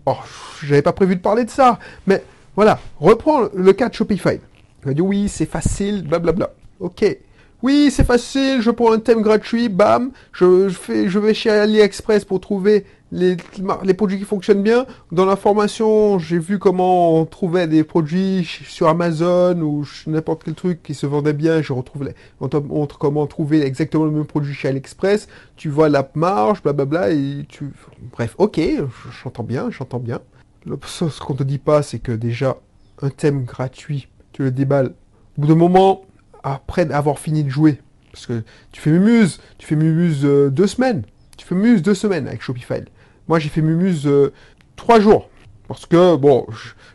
oh, 0.06 0.18
j'avais 0.64 0.82
pas 0.82 0.94
prévu 0.94 1.16
de 1.16 1.22
parler 1.22 1.46
de 1.46 1.50
ça. 1.50 1.80
Mais 2.08 2.24
voilà, 2.56 2.80
reprends 3.00 3.48
le 3.54 3.74
cas 3.74 3.90
de 3.90 3.94
Shopify. 3.94 4.40
Il 4.82 4.88
va 4.88 4.94
dire 4.94 5.06
oui, 5.06 5.30
c'est 5.30 5.46
facile, 5.46 6.04
blablabla. 6.08 6.52
Ok. 6.80 7.06
Oui, 7.64 7.92
c'est 7.92 8.04
facile, 8.04 8.62
je 8.62 8.72
prends 8.72 8.92
un 8.92 9.00
thème 9.00 9.22
gratuit, 9.22 9.70
bam, 9.70 10.12
je, 10.34 10.68
fais, 10.68 11.08
je 11.08 11.18
vais 11.18 11.34
chez 11.34 11.50
AliExpress 11.50 12.26
pour 12.26 12.42
trouver 12.42 12.86
les, 13.14 13.38
produits 13.94 14.20
qui 14.20 14.26
fonctionnent 14.26 14.64
bien. 14.64 14.86
Dans 15.14 15.24
la 15.24 15.38
formation, 15.38 16.20
j'ai 16.20 16.40
vu 16.40 16.60
comment 16.60 17.18
on 17.18 17.26
trouvait 17.26 17.68
des 17.68 17.86
produits 17.86 18.44
sur 18.44 18.90
Amazon 18.90 19.62
ou 19.62 19.88
n'importe 20.08 20.44
quel 20.44 20.56
truc 20.56 20.84
qui 20.84 20.94
se 20.94 21.06
vendait 21.06 21.32
bien. 21.32 21.62
Je 21.62 21.72
retrouve 21.72 22.04
les, 22.04 22.16
on 22.42 22.50
te 22.50 22.58
montre 22.58 22.98
comment 22.98 23.28
trouver 23.28 23.62
exactement 23.62 24.04
le 24.04 24.12
même 24.12 24.26
produit 24.26 24.54
chez 24.54 24.68
AliExpress. 24.68 25.30
Tu 25.56 25.70
vois 25.70 25.88
la 25.88 26.12
marge, 26.16 26.62
blablabla, 26.64 27.12
et 27.12 27.46
tu, 27.48 27.72
bref, 28.12 28.36
ok, 28.40 28.60
j'entends 29.24 29.44
bien, 29.44 29.72
j'entends 29.72 30.00
bien. 30.00 30.20
Ce 30.86 31.22
qu'on 31.22 31.36
te 31.36 31.44
dit 31.44 31.60
pas, 31.60 31.82
c'est 31.82 32.00
que 32.00 32.12
déjà, 32.12 32.58
un 33.02 33.10
thème 33.10 33.46
gratuit, 33.46 34.10
tu 34.34 34.44
le 34.44 34.52
déballes. 34.52 34.94
Au 35.38 35.42
bout 35.42 35.48
d'un 35.48 35.56
moment, 35.56 36.04
après 36.44 36.92
avoir 36.92 37.20
fini 37.20 37.44
de 37.44 37.50
jouer. 37.50 37.80
Parce 38.12 38.28
que 38.28 38.44
tu 38.72 38.80
fais 38.80 38.92
Mumuse, 38.92 39.40
tu 39.58 39.66
fais 39.66 39.76
Mumuse 39.76 40.24
euh, 40.24 40.50
deux 40.50 40.68
semaines. 40.68 41.04
Tu 41.36 41.46
fais 41.46 41.56
Mumuse 41.56 41.82
deux 41.82 41.96
semaines 41.96 42.28
avec 42.28 42.42
Shopify. 42.42 42.82
Moi, 43.28 43.40
j'ai 43.40 43.50
fait 43.50 43.62
Mumuse 43.62 44.06
euh, 44.06 44.32
trois 44.76 45.00
jours. 45.00 45.30
Parce 45.68 45.86
que, 45.86 46.16
bon, 46.16 46.46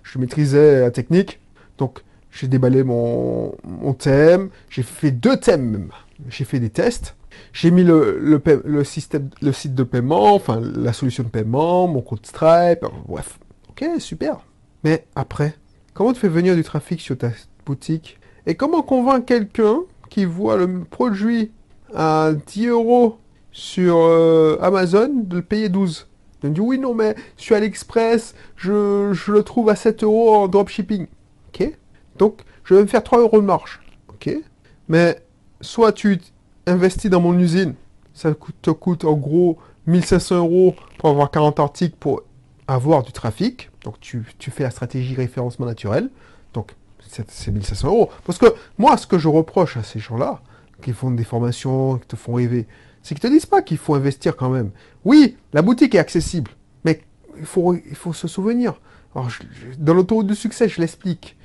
je, 0.05 0.19
maîtrisais 0.19 0.81
la 0.81 0.91
technique. 0.91 1.41
Donc, 1.79 2.01
j'ai 2.31 2.47
déballé 2.47 2.85
mon, 2.85 3.57
thème. 3.99 4.51
J'ai 4.71 4.83
fait 4.85 5.11
deux 5.11 5.39
thèmes 5.39 5.69
même. 5.69 5.91
J'ai 6.29 6.45
fait 6.45 6.61
des 6.61 6.71
tests. 6.71 7.17
J'ai 7.53 7.71
mis 7.71 7.83
le, 7.83 8.19
le, 8.21 8.85
système, 8.85 9.31
le 9.41 9.53
site 9.53 9.75
de 9.75 9.83
paiement, 9.83 10.35
enfin 10.35 10.61
la 10.61 10.93
solution 10.93 11.23
de 11.23 11.29
paiement, 11.29 11.87
mon 11.87 12.01
code 12.01 12.25
Stripe, 12.27 12.85
bref. 13.07 13.39
Ok, 13.69 13.85
super. 13.99 14.41
Mais 14.83 15.07
après, 15.15 15.55
comment 15.95 16.13
tu 16.13 16.21
fais 16.21 16.29
venir 16.29 16.57
du 16.57 16.65
trafic 16.65 17.01
sur 17.01 17.17
ta 17.17 17.31
boutique? 17.65 18.19
Et 18.47 18.55
comment 18.55 18.83
convaincre 18.83 19.27
quelqu'un 19.27 19.81
qui 20.09 20.25
voit 20.25 20.57
le 20.57 20.85
produit 20.85 21.51
à 21.95 22.33
10 22.47 22.67
euros 22.69 23.19
sur 23.53 23.97
euh, 23.97 24.57
Amazon 24.61 25.11
de 25.13 25.37
le 25.37 25.43
payer 25.43 25.69
12 25.69 26.09
Il 26.43 26.51
me 26.51 26.55
dit 26.55 26.61
oui, 26.61 26.79
non, 26.79 26.95
mais 26.95 27.15
sur 27.37 27.57
AliExpress, 27.57 28.35
je, 28.57 29.13
je 29.13 29.33
le 29.33 29.43
trouve 29.43 29.69
à 29.69 29.77
7 29.77 30.03
euros 30.05 30.35
en 30.35 30.49
dropshipping. 30.49 31.07
Ok 31.49 31.73
Donc, 32.17 32.41
je 32.65 32.75
vais 32.75 32.83
me 32.83 32.87
faire 32.87 33.03
3 33.03 33.21
euros 33.21 33.41
de 33.41 33.47
marge. 33.47 33.81
Ok 34.09 34.31
Mais 34.89 35.23
soit 35.61 35.93
tu 35.93 36.21
investis 36.67 37.11
dans 37.11 37.21
mon 37.21 37.39
usine, 37.39 37.75
ça 38.15 38.33
te 38.63 38.71
coûte 38.71 39.05
en 39.05 39.15
gros 39.15 39.59
1500 39.87 40.37
euros 40.37 40.75
pour 40.99 41.09
avoir 41.09 41.31
40 41.31 41.61
articles 41.61 41.97
pour 41.99 42.23
avoir 42.67 43.03
du 43.03 43.13
trafic. 43.13 43.71
Donc, 43.85 43.99
tu, 44.01 44.25
tu 44.39 44.51
fais 44.51 44.63
la 44.63 44.71
stratégie 44.71 45.15
référencement 45.15 45.67
naturel. 45.67 46.11
C'est 47.09 47.51
1500 47.51 47.89
euros. 47.89 48.11
Parce 48.25 48.39
que 48.39 48.47
moi, 48.79 48.97
ce 48.97 49.07
que 49.07 49.19
je 49.19 49.29
reproche 49.29 49.77
à 49.77 49.83
ces 49.83 49.99
gens-là, 49.99 50.41
qui 50.83 50.93
font 50.93 51.11
des 51.11 51.25
formations, 51.25 51.99
qui 51.99 52.07
te 52.07 52.17
font 52.17 52.35
rêver, 52.35 52.67
c'est 53.03 53.15
qu'ils 53.15 53.23
te 53.23 53.33
disent 53.35 53.47
pas 53.47 53.63
qu'il 53.63 53.79
faut 53.79 53.95
investir 53.95 54.37
quand 54.37 54.51
même. 54.51 54.71
Oui, 55.05 55.37
la 55.53 55.63
boutique 55.63 55.95
est 55.95 55.99
accessible, 55.99 56.51
mais 56.85 57.01
il 57.39 57.47
faut, 57.47 57.75
il 57.75 57.97
faut 57.97 58.13
se 58.13 58.29
souvenir. 58.29 58.81
Alors, 59.15 59.29
dans 59.79 59.95
l'autoroute 59.95 60.27
du 60.27 60.35
succès, 60.35 60.69
je 60.69 60.81
l'explique. 60.81 61.37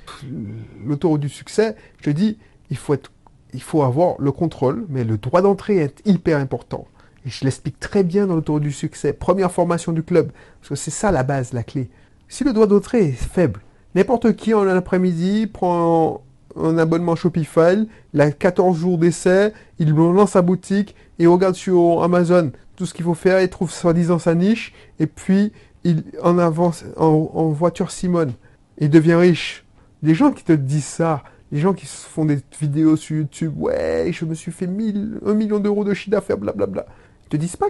L'autoroute 0.84 1.20
du 1.20 1.28
succès, 1.28 1.76
je 2.00 2.10
dis, 2.10 2.38
il 2.70 2.76
faut, 2.76 2.94
être, 2.94 3.10
il 3.52 3.62
faut 3.62 3.82
avoir 3.82 4.16
le 4.18 4.32
contrôle, 4.32 4.86
mais 4.88 5.04
le 5.04 5.16
droit 5.16 5.42
d'entrée 5.42 5.78
est 5.78 6.06
hyper 6.06 6.38
important. 6.38 6.86
Et 7.26 7.30
je 7.30 7.44
l'explique 7.44 7.80
très 7.80 8.04
bien 8.04 8.26
dans 8.26 8.34
l'autoroute 8.34 8.62
du 8.62 8.72
succès. 8.72 9.12
Première 9.12 9.50
formation 9.50 9.92
du 9.92 10.02
club, 10.02 10.30
parce 10.60 10.68
que 10.68 10.74
c'est 10.74 10.90
ça 10.90 11.10
la 11.10 11.22
base, 11.22 11.52
la 11.52 11.62
clé. 11.62 11.88
Si 12.28 12.44
le 12.44 12.52
droit 12.52 12.66
d'entrée 12.66 13.08
est 13.08 13.12
faible, 13.12 13.60
N'importe 13.94 14.34
qui 14.34 14.54
en 14.54 14.64
l'après-midi 14.64 15.46
prend 15.46 16.24
un, 16.56 16.78
abonnement 16.78 17.14
Shopify, 17.14 17.88
il 18.12 18.20
a 18.20 18.32
14 18.32 18.76
jours 18.76 18.98
d'essai, 18.98 19.52
il 19.78 19.90
lance 19.90 20.32
sa 20.32 20.42
boutique 20.42 20.96
et 21.18 21.26
regarde 21.26 21.54
sur 21.54 22.02
Amazon 22.02 22.50
tout 22.76 22.86
ce 22.86 22.94
qu'il 22.94 23.04
faut 23.04 23.14
faire, 23.14 23.40
il 23.40 23.48
trouve 23.48 23.70
soi-disant 23.70 24.18
sa 24.18 24.34
niche 24.34 24.72
et 24.98 25.06
puis 25.06 25.52
il 25.84 26.02
en 26.22 26.38
avance 26.38 26.84
en, 26.96 27.48
voiture 27.50 27.90
Simone. 27.90 28.32
Il 28.78 28.90
devient 28.90 29.14
riche. 29.14 29.64
Les 30.02 30.14
gens 30.14 30.32
qui 30.32 30.42
te 30.42 30.52
disent 30.52 30.84
ça, 30.84 31.22
les 31.52 31.60
gens 31.60 31.72
qui 31.72 31.86
font 31.86 32.24
des 32.24 32.40
vidéos 32.60 32.96
sur 32.96 33.16
YouTube, 33.16 33.52
ouais, 33.56 34.10
je 34.12 34.24
me 34.24 34.34
suis 34.34 34.50
fait 34.50 34.66
1000, 34.66 35.20
1 35.24 35.34
million 35.34 35.60
d'euros 35.60 35.84
de 35.84 35.94
chiffre 35.94 36.10
d'affaires, 36.10 36.38
blablabla. 36.38 36.86
Ils 37.26 37.28
te 37.28 37.36
disent 37.36 37.56
pas 37.56 37.68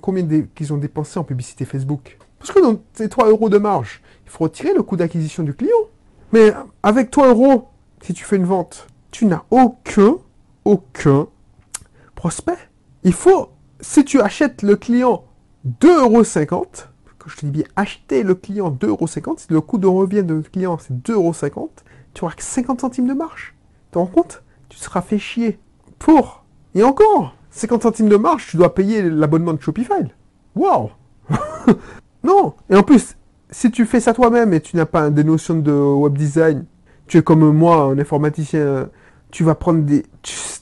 combien 0.00 0.26
qu'ils 0.54 0.72
ont 0.72 0.76
dépensé 0.76 1.18
en 1.18 1.24
publicité 1.24 1.64
Facebook. 1.64 2.16
Parce 2.44 2.58
que 2.58 2.62
dans 2.62 2.78
ces 2.92 3.08
3 3.08 3.30
euros 3.30 3.48
de 3.48 3.56
marge, 3.56 4.02
il 4.26 4.30
faut 4.30 4.44
retirer 4.44 4.74
le 4.74 4.82
coût 4.82 4.96
d'acquisition 4.96 5.44
du 5.44 5.54
client. 5.54 5.72
Mais 6.34 6.52
avec 6.82 7.10
3 7.10 7.28
euros, 7.28 7.68
si 8.02 8.12
tu 8.12 8.22
fais 8.22 8.36
une 8.36 8.44
vente, 8.44 8.86
tu 9.10 9.24
n'as 9.24 9.44
aucun, 9.50 10.18
aucun 10.66 11.28
prospect. 12.14 12.58
Il 13.02 13.14
faut, 13.14 13.48
si 13.80 14.04
tu 14.04 14.20
achètes 14.20 14.60
le 14.60 14.76
client 14.76 15.24
2,50 15.80 16.00
euros, 16.00 16.64
que 17.18 17.30
je 17.30 17.36
te 17.36 17.46
dis 17.46 17.52
bien 17.52 17.64
acheter 17.76 18.22
le 18.22 18.34
client 18.34 18.70
2,50 18.70 18.88
euros, 18.88 19.06
si 19.06 19.46
le 19.48 19.62
coût 19.62 19.78
de 19.78 19.86
revient 19.86 20.22
de 20.22 20.42
client 20.42 20.76
c'est 20.78 20.92
2,50 20.92 21.14
euros, 21.14 21.70
tu 22.12 22.24
auras 22.24 22.34
que 22.34 22.42
50 22.42 22.82
centimes 22.82 23.06
de 23.06 23.14
marge. 23.14 23.54
Tu 23.86 23.92
te 23.92 23.98
rends 23.98 24.06
compte? 24.06 24.42
Tu 24.68 24.76
seras 24.76 25.00
fait 25.00 25.18
chier. 25.18 25.58
Pour, 25.98 26.44
et 26.74 26.82
encore, 26.82 27.36
50 27.52 27.84
centimes 27.84 28.10
de 28.10 28.16
marge, 28.16 28.48
tu 28.50 28.58
dois 28.58 28.74
payer 28.74 29.00
l'abonnement 29.00 29.54
de 29.54 29.62
Shopify. 29.62 30.12
Waouh 30.54 30.90
Non 32.24 32.54
Et 32.70 32.74
en 32.74 32.82
plus, 32.82 33.16
si 33.50 33.70
tu 33.70 33.84
fais 33.84 34.00
ça 34.00 34.14
toi-même 34.14 34.52
et 34.54 34.60
tu 34.60 34.76
n'as 34.76 34.86
pas 34.86 35.10
des 35.10 35.24
notions 35.24 35.56
de 35.56 35.72
web 35.72 36.16
design, 36.16 36.64
tu 37.06 37.18
es 37.18 37.22
comme 37.22 37.50
moi, 37.50 37.84
un 37.84 37.98
informaticien, 37.98 38.88
tu 39.30 39.44
vas 39.44 39.54
prendre 39.54 39.82
des... 39.82 40.04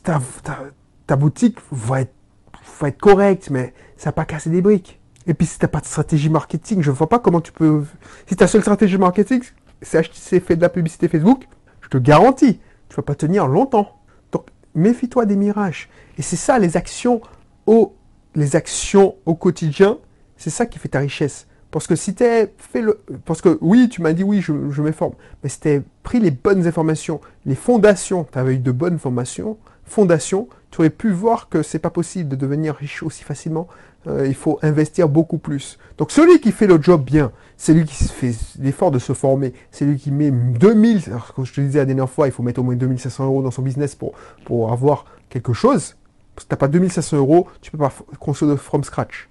ta, 0.02 1.16
boutique 1.16 1.58
va 1.70 2.02
être, 2.02 2.14
va 2.80 2.88
être 2.88 3.00
correcte, 3.00 3.48
mais 3.50 3.72
ça 3.96 4.10
va 4.10 4.12
pas 4.12 4.24
casser 4.24 4.50
des 4.50 4.60
briques. 4.60 5.00
Et 5.26 5.34
puis 5.34 5.46
si 5.46 5.58
t'as 5.58 5.68
pas 5.68 5.80
de 5.80 5.86
stratégie 5.86 6.28
marketing, 6.28 6.82
je 6.82 6.90
vois 6.90 7.08
pas 7.08 7.20
comment 7.20 7.40
tu 7.40 7.52
peux. 7.52 7.84
Si 8.26 8.34
ta 8.34 8.48
seule 8.48 8.62
stratégie 8.62 8.98
marketing, 8.98 9.42
c'est 9.80 9.98
acheter, 9.98 10.40
fait 10.40 10.56
de 10.56 10.62
la 10.62 10.68
publicité 10.68 11.06
Facebook, 11.06 11.46
je 11.80 11.88
te 11.88 11.98
garantis, 11.98 12.60
tu 12.88 12.96
vas 12.96 13.02
pas 13.02 13.14
tenir 13.14 13.46
longtemps. 13.46 14.00
Donc 14.32 14.46
méfie-toi 14.74 15.26
des 15.26 15.36
mirages. 15.36 15.88
Et 16.18 16.22
c'est 16.22 16.36
ça 16.36 16.58
les 16.58 16.76
actions 16.76 17.20
au, 17.66 17.94
les 18.34 18.56
actions 18.56 19.14
au 19.26 19.36
quotidien, 19.36 19.98
c'est 20.36 20.50
ça 20.50 20.66
qui 20.66 20.80
fait 20.80 20.88
ta 20.88 20.98
richesse. 20.98 21.46
Parce 21.72 21.86
que 21.86 21.96
si 21.96 22.14
tu 22.14 22.22
fait 22.58 22.82
le. 22.82 23.00
Parce 23.24 23.40
que 23.40 23.58
oui, 23.62 23.88
tu 23.88 24.02
m'as 24.02 24.12
dit 24.12 24.22
oui, 24.22 24.42
je, 24.42 24.52
je. 24.70 24.82
Mais 24.82 25.48
si 25.48 25.58
tu 25.58 25.82
pris 26.02 26.20
les 26.20 26.30
bonnes 26.30 26.66
informations, 26.66 27.20
les 27.46 27.54
fondations, 27.54 28.24
tu 28.30 28.38
avais 28.38 28.54
eu 28.54 28.58
de 28.58 28.70
bonnes 28.70 28.98
formations, 28.98 29.56
fondations, 29.84 30.48
tu 30.70 30.80
aurais 30.80 30.90
pu 30.90 31.10
voir 31.10 31.48
que 31.48 31.62
c'est 31.62 31.78
pas 31.78 31.90
possible 31.90 32.28
de 32.28 32.36
devenir 32.36 32.74
riche 32.74 33.02
aussi 33.02 33.24
facilement. 33.24 33.68
Euh, 34.06 34.26
il 34.26 34.34
faut 34.34 34.58
investir 34.62 35.08
beaucoup 35.08 35.38
plus. 35.38 35.78
Donc 35.96 36.10
celui 36.10 36.40
qui 36.40 36.52
fait 36.52 36.66
le 36.66 36.80
job 36.80 37.04
bien, 37.04 37.32
c'est 37.56 37.72
lui 37.72 37.86
qui 37.86 38.04
fait 38.04 38.34
l'effort 38.58 38.90
de 38.90 38.98
se 38.98 39.14
former, 39.14 39.54
c'est 39.70 39.86
lui 39.86 39.96
qui 39.96 40.10
met 40.10 40.30
2000, 40.30 41.04
alors 41.06 41.32
comme 41.32 41.46
je 41.46 41.54
te 41.54 41.60
disais 41.60 41.78
la 41.78 41.86
dernière 41.86 42.10
fois, 42.10 42.26
il 42.26 42.32
faut 42.32 42.42
mettre 42.42 42.60
au 42.60 42.64
moins 42.64 42.74
2500 42.74 43.24
euros 43.24 43.42
dans 43.42 43.50
son 43.50 43.62
business 43.62 43.94
pour, 43.94 44.12
pour 44.44 44.72
avoir 44.72 45.06
quelque 45.30 45.54
chose. 45.54 45.96
Si 46.36 46.46
tu 46.46 46.52
n'as 46.52 46.56
pas 46.56 46.68
2500 46.68 47.16
euros, 47.16 47.46
tu 47.62 47.70
peux 47.70 47.78
pas 47.78 47.92
construire 48.18 48.58
from 48.58 48.84
scratch. 48.84 49.28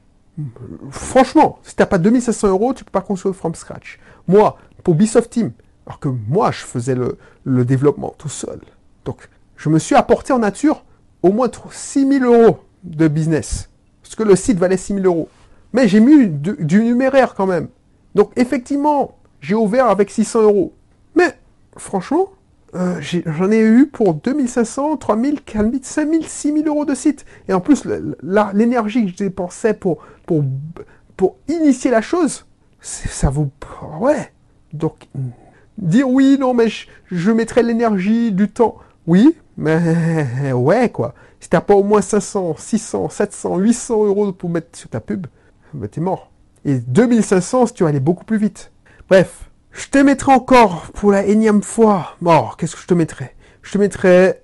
Franchement, 0.91 1.60
si 1.63 1.76
tu 1.76 1.82
n'as 1.82 1.88
pas 1.88 1.98
2500 1.98 2.48
euros, 2.48 2.74
tu 2.74 2.84
peux 2.84 2.91
pas 2.91 3.02
construire 3.02 3.36
from 3.36 3.54
scratch. 3.54 4.00
Moi, 4.28 4.58
pour 4.84 4.96
Bisoft 4.96 5.30
Team, 5.30 5.52
alors 5.86 6.00
que 6.00 6.08
moi, 6.08 6.52
je 6.52 6.63
faisais 6.63 6.96
le, 6.96 7.17
le 7.44 7.65
développement 7.65 8.15
tout 8.17 8.30
seul. 8.30 8.60
Donc, 9.06 9.30
je 9.58 9.70
me 9.70 9.80
suis 9.80 9.96
apporté 9.96 10.34
en 10.34 10.39
nature 10.39 10.84
au 11.24 11.32
moins 11.32 11.50
6000 11.72 12.24
euros 12.24 12.60
de 12.84 13.08
business. 13.08 13.70
Parce 14.02 14.15
que 14.15 14.24
le 14.24 14.36
site 14.36 14.58
valait 14.58 14.78
6000 14.78 15.06
euros. 15.06 15.30
Mais 15.74 15.88
j'ai 15.88 16.00
mis 16.00 16.28
du, 16.28 16.84
numéraire 16.84 17.34
quand 17.36 17.46
même. 17.46 17.67
Donc, 18.15 18.32
effectivement, 18.36 19.17
j'ai 19.39 19.56
ouvert 19.56 19.88
avec 19.88 20.10
600 20.10 20.41
euros. 20.44 20.74
Mais, 21.15 21.38
franchement, 21.78 22.32
euh, 22.75 23.01
j'en 23.25 23.51
ai, 23.51 23.60
eu 23.60 23.88
pour 23.88 24.13
2500, 24.13 24.97
3000, 24.97 25.41
4000, 25.41 25.84
5000, 25.84 26.27
6000 26.27 26.67
euros 26.67 26.86
de 26.86 26.95
site. 26.95 27.25
Et 27.47 27.53
en 27.53 27.60
plus, 27.60 27.84
l'énergie 28.53 29.05
que 29.05 29.12
je 29.12 29.17
dépensais 29.17 29.73
pour, 29.73 29.99
pour, 30.25 30.43
pour 31.17 31.38
initier 31.47 31.91
la 31.91 32.01
chose, 32.01 32.45
ça 32.79 33.29
vaut... 33.29 33.49
Ouais. 33.99 34.31
Donc, 34.73 35.07
dire 35.77 36.10
oui, 36.10 36.38
non, 36.39 36.53
mais 36.53 36.69
je, 36.69 36.88
je 37.12 37.31
mettrai 37.31 37.63
l'énergie, 37.63 38.31
du 38.31 38.49
temps. 38.49 38.77
Oui, 39.07 39.36
mais 39.57 40.53
ouais, 40.53 40.89
quoi. 40.89 41.13
Si 41.39 41.49
t'as 41.49 41.62
pas 41.62 41.73
au 41.73 41.84
moins 41.84 42.01
500, 42.01 42.55
600, 42.57 43.10
700, 43.10 43.57
800 43.57 44.05
euros 44.05 44.31
pour 44.31 44.49
mettre 44.49 44.77
sur 44.77 44.89
ta 44.89 44.99
pub, 44.99 45.27
ben 45.73 45.88
t'es 45.88 45.99
mort. 45.99 46.31
Et 46.65 46.75
2500 46.75 47.67
si 47.67 47.73
tu 47.73 47.84
vas 47.84 47.89
aller 47.89 47.99
beaucoup 47.99 48.25
plus 48.25 48.38
vite. 48.38 48.71
Bref, 49.10 49.50
je 49.71 49.88
te 49.88 49.97
mettrai 49.97 50.34
encore 50.34 50.91
pour 50.93 51.12
la 51.12 51.25
énième 51.25 51.63
fois. 51.63 52.15
Bon, 52.21 52.49
qu'est-ce 52.57 52.75
que 52.75 52.81
je 52.81 52.88
te 52.88 52.93
mettrai? 52.93 53.36
Je 53.62 53.71
te 53.71 53.77
mettrai... 53.77 54.41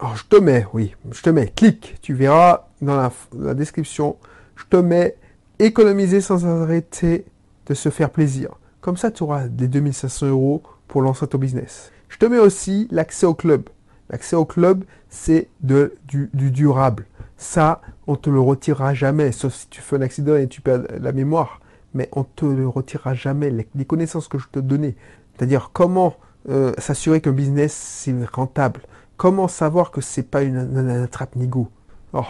Oh, 0.00 0.06
je 0.14 0.22
te 0.24 0.40
mets, 0.40 0.66
oui, 0.72 0.94
je 1.10 1.20
te 1.22 1.30
mets. 1.30 1.48
Clique, 1.48 1.96
tu 2.00 2.14
verras 2.14 2.68
dans 2.80 3.10
la, 3.34 3.54
description. 3.54 4.16
Je 4.54 4.64
te 4.70 4.76
mets 4.76 5.16
économiser 5.58 6.20
sans 6.20 6.46
arrêter 6.46 7.26
de 7.66 7.74
se 7.74 7.88
faire 7.88 8.10
plaisir. 8.10 8.50
Comme 8.80 8.96
ça, 8.96 9.10
tu 9.10 9.24
auras 9.24 9.48
des 9.48 9.66
2500 9.66 10.26
euros 10.28 10.62
pour 10.86 11.02
lancer 11.02 11.26
ton 11.26 11.38
business. 11.38 11.90
Je 12.08 12.18
te 12.18 12.26
mets 12.26 12.38
aussi 12.38 12.86
l'accès 12.92 13.26
au 13.26 13.34
club. 13.34 13.68
L'accès 14.10 14.36
au 14.36 14.44
club, 14.44 14.84
c'est 15.08 15.48
du, 15.60 15.90
du, 16.32 16.50
durable. 16.52 17.06
Ça, 17.36 17.82
on 18.06 18.14
te 18.14 18.30
le 18.30 18.40
retirera 18.40 18.94
jamais, 18.94 19.32
sauf 19.32 19.52
si 19.52 19.68
tu 19.68 19.80
fais 19.80 19.96
un 19.96 20.02
accident 20.02 20.36
et 20.36 20.46
tu 20.46 20.60
perds 20.60 20.84
la 21.00 21.12
mémoire 21.12 21.60
mais 21.94 22.08
on 22.12 22.24
te 22.24 22.44
le 22.44 22.68
retirera 22.68 23.14
jamais. 23.14 23.50
Les, 23.50 23.84
connaissances 23.84 24.28
que 24.28 24.38
je 24.38 24.48
te 24.48 24.58
donnais, 24.58 24.96
c'est-à-dire 25.34 25.70
comment 25.72 26.16
euh, 26.48 26.72
s'assurer 26.78 27.20
qu'un 27.20 27.32
business 27.32 27.72
c'est 27.72 28.14
rentable, 28.32 28.80
comment 29.16 29.48
savoir 29.48 29.90
que 29.90 30.00
c'est 30.00 30.22
pas 30.22 30.42
une, 30.42 30.56
une, 30.56 31.08
trappe 31.08 31.36
nigo. 31.36 31.68
Oh, 32.12 32.22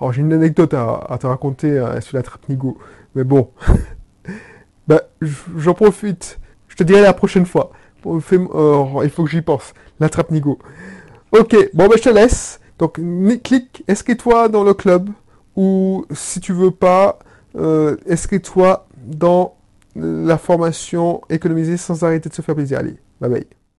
oh, 0.00 0.12
j'ai 0.12 0.22
une 0.22 0.32
anecdote 0.32 0.74
à, 0.74 1.16
te 1.20 1.26
raconter 1.26 1.70
euh, 1.70 2.00
sur 2.00 2.16
la 2.16 2.22
trappe 2.22 2.48
nigo, 2.48 2.78
mais 3.14 3.24
bon, 3.24 3.50
ben, 4.88 5.00
j'en 5.20 5.74
profite. 5.74 6.38
Je 6.68 6.76
te 6.76 6.84
dirai 6.84 7.00
la 7.00 7.14
prochaine 7.14 7.46
fois. 7.46 7.72
Euh, 8.06 9.00
il 9.02 9.10
faut 9.10 9.24
que 9.24 9.30
j'y 9.30 9.42
pense. 9.42 9.72
La 9.98 10.08
trappe 10.08 10.30
nigo. 10.30 10.58
Ok, 11.32 11.56
bon 11.74 11.88
ben 11.88 11.96
je 11.96 12.02
te 12.02 12.08
laisse. 12.08 12.60
Donc 12.78 13.00
clique, 13.42 13.82
inscris-toi 13.88 14.48
dans 14.48 14.62
le 14.62 14.74
club 14.74 15.08
ou 15.56 16.04
si 16.10 16.40
tu 16.40 16.52
veux 16.52 16.70
pas, 16.70 17.18
euh, 17.56 17.96
inscris-toi 18.08 18.85
dans 19.06 19.54
la 19.94 20.36
formation 20.38 21.22
économiser 21.30 21.76
sans 21.76 22.02
arrêter 22.04 22.28
de 22.28 22.34
se 22.34 22.42
faire 22.42 22.54
plaisir. 22.54 22.78
Allez, 22.78 22.96
bye 23.20 23.30
bye. 23.30 23.46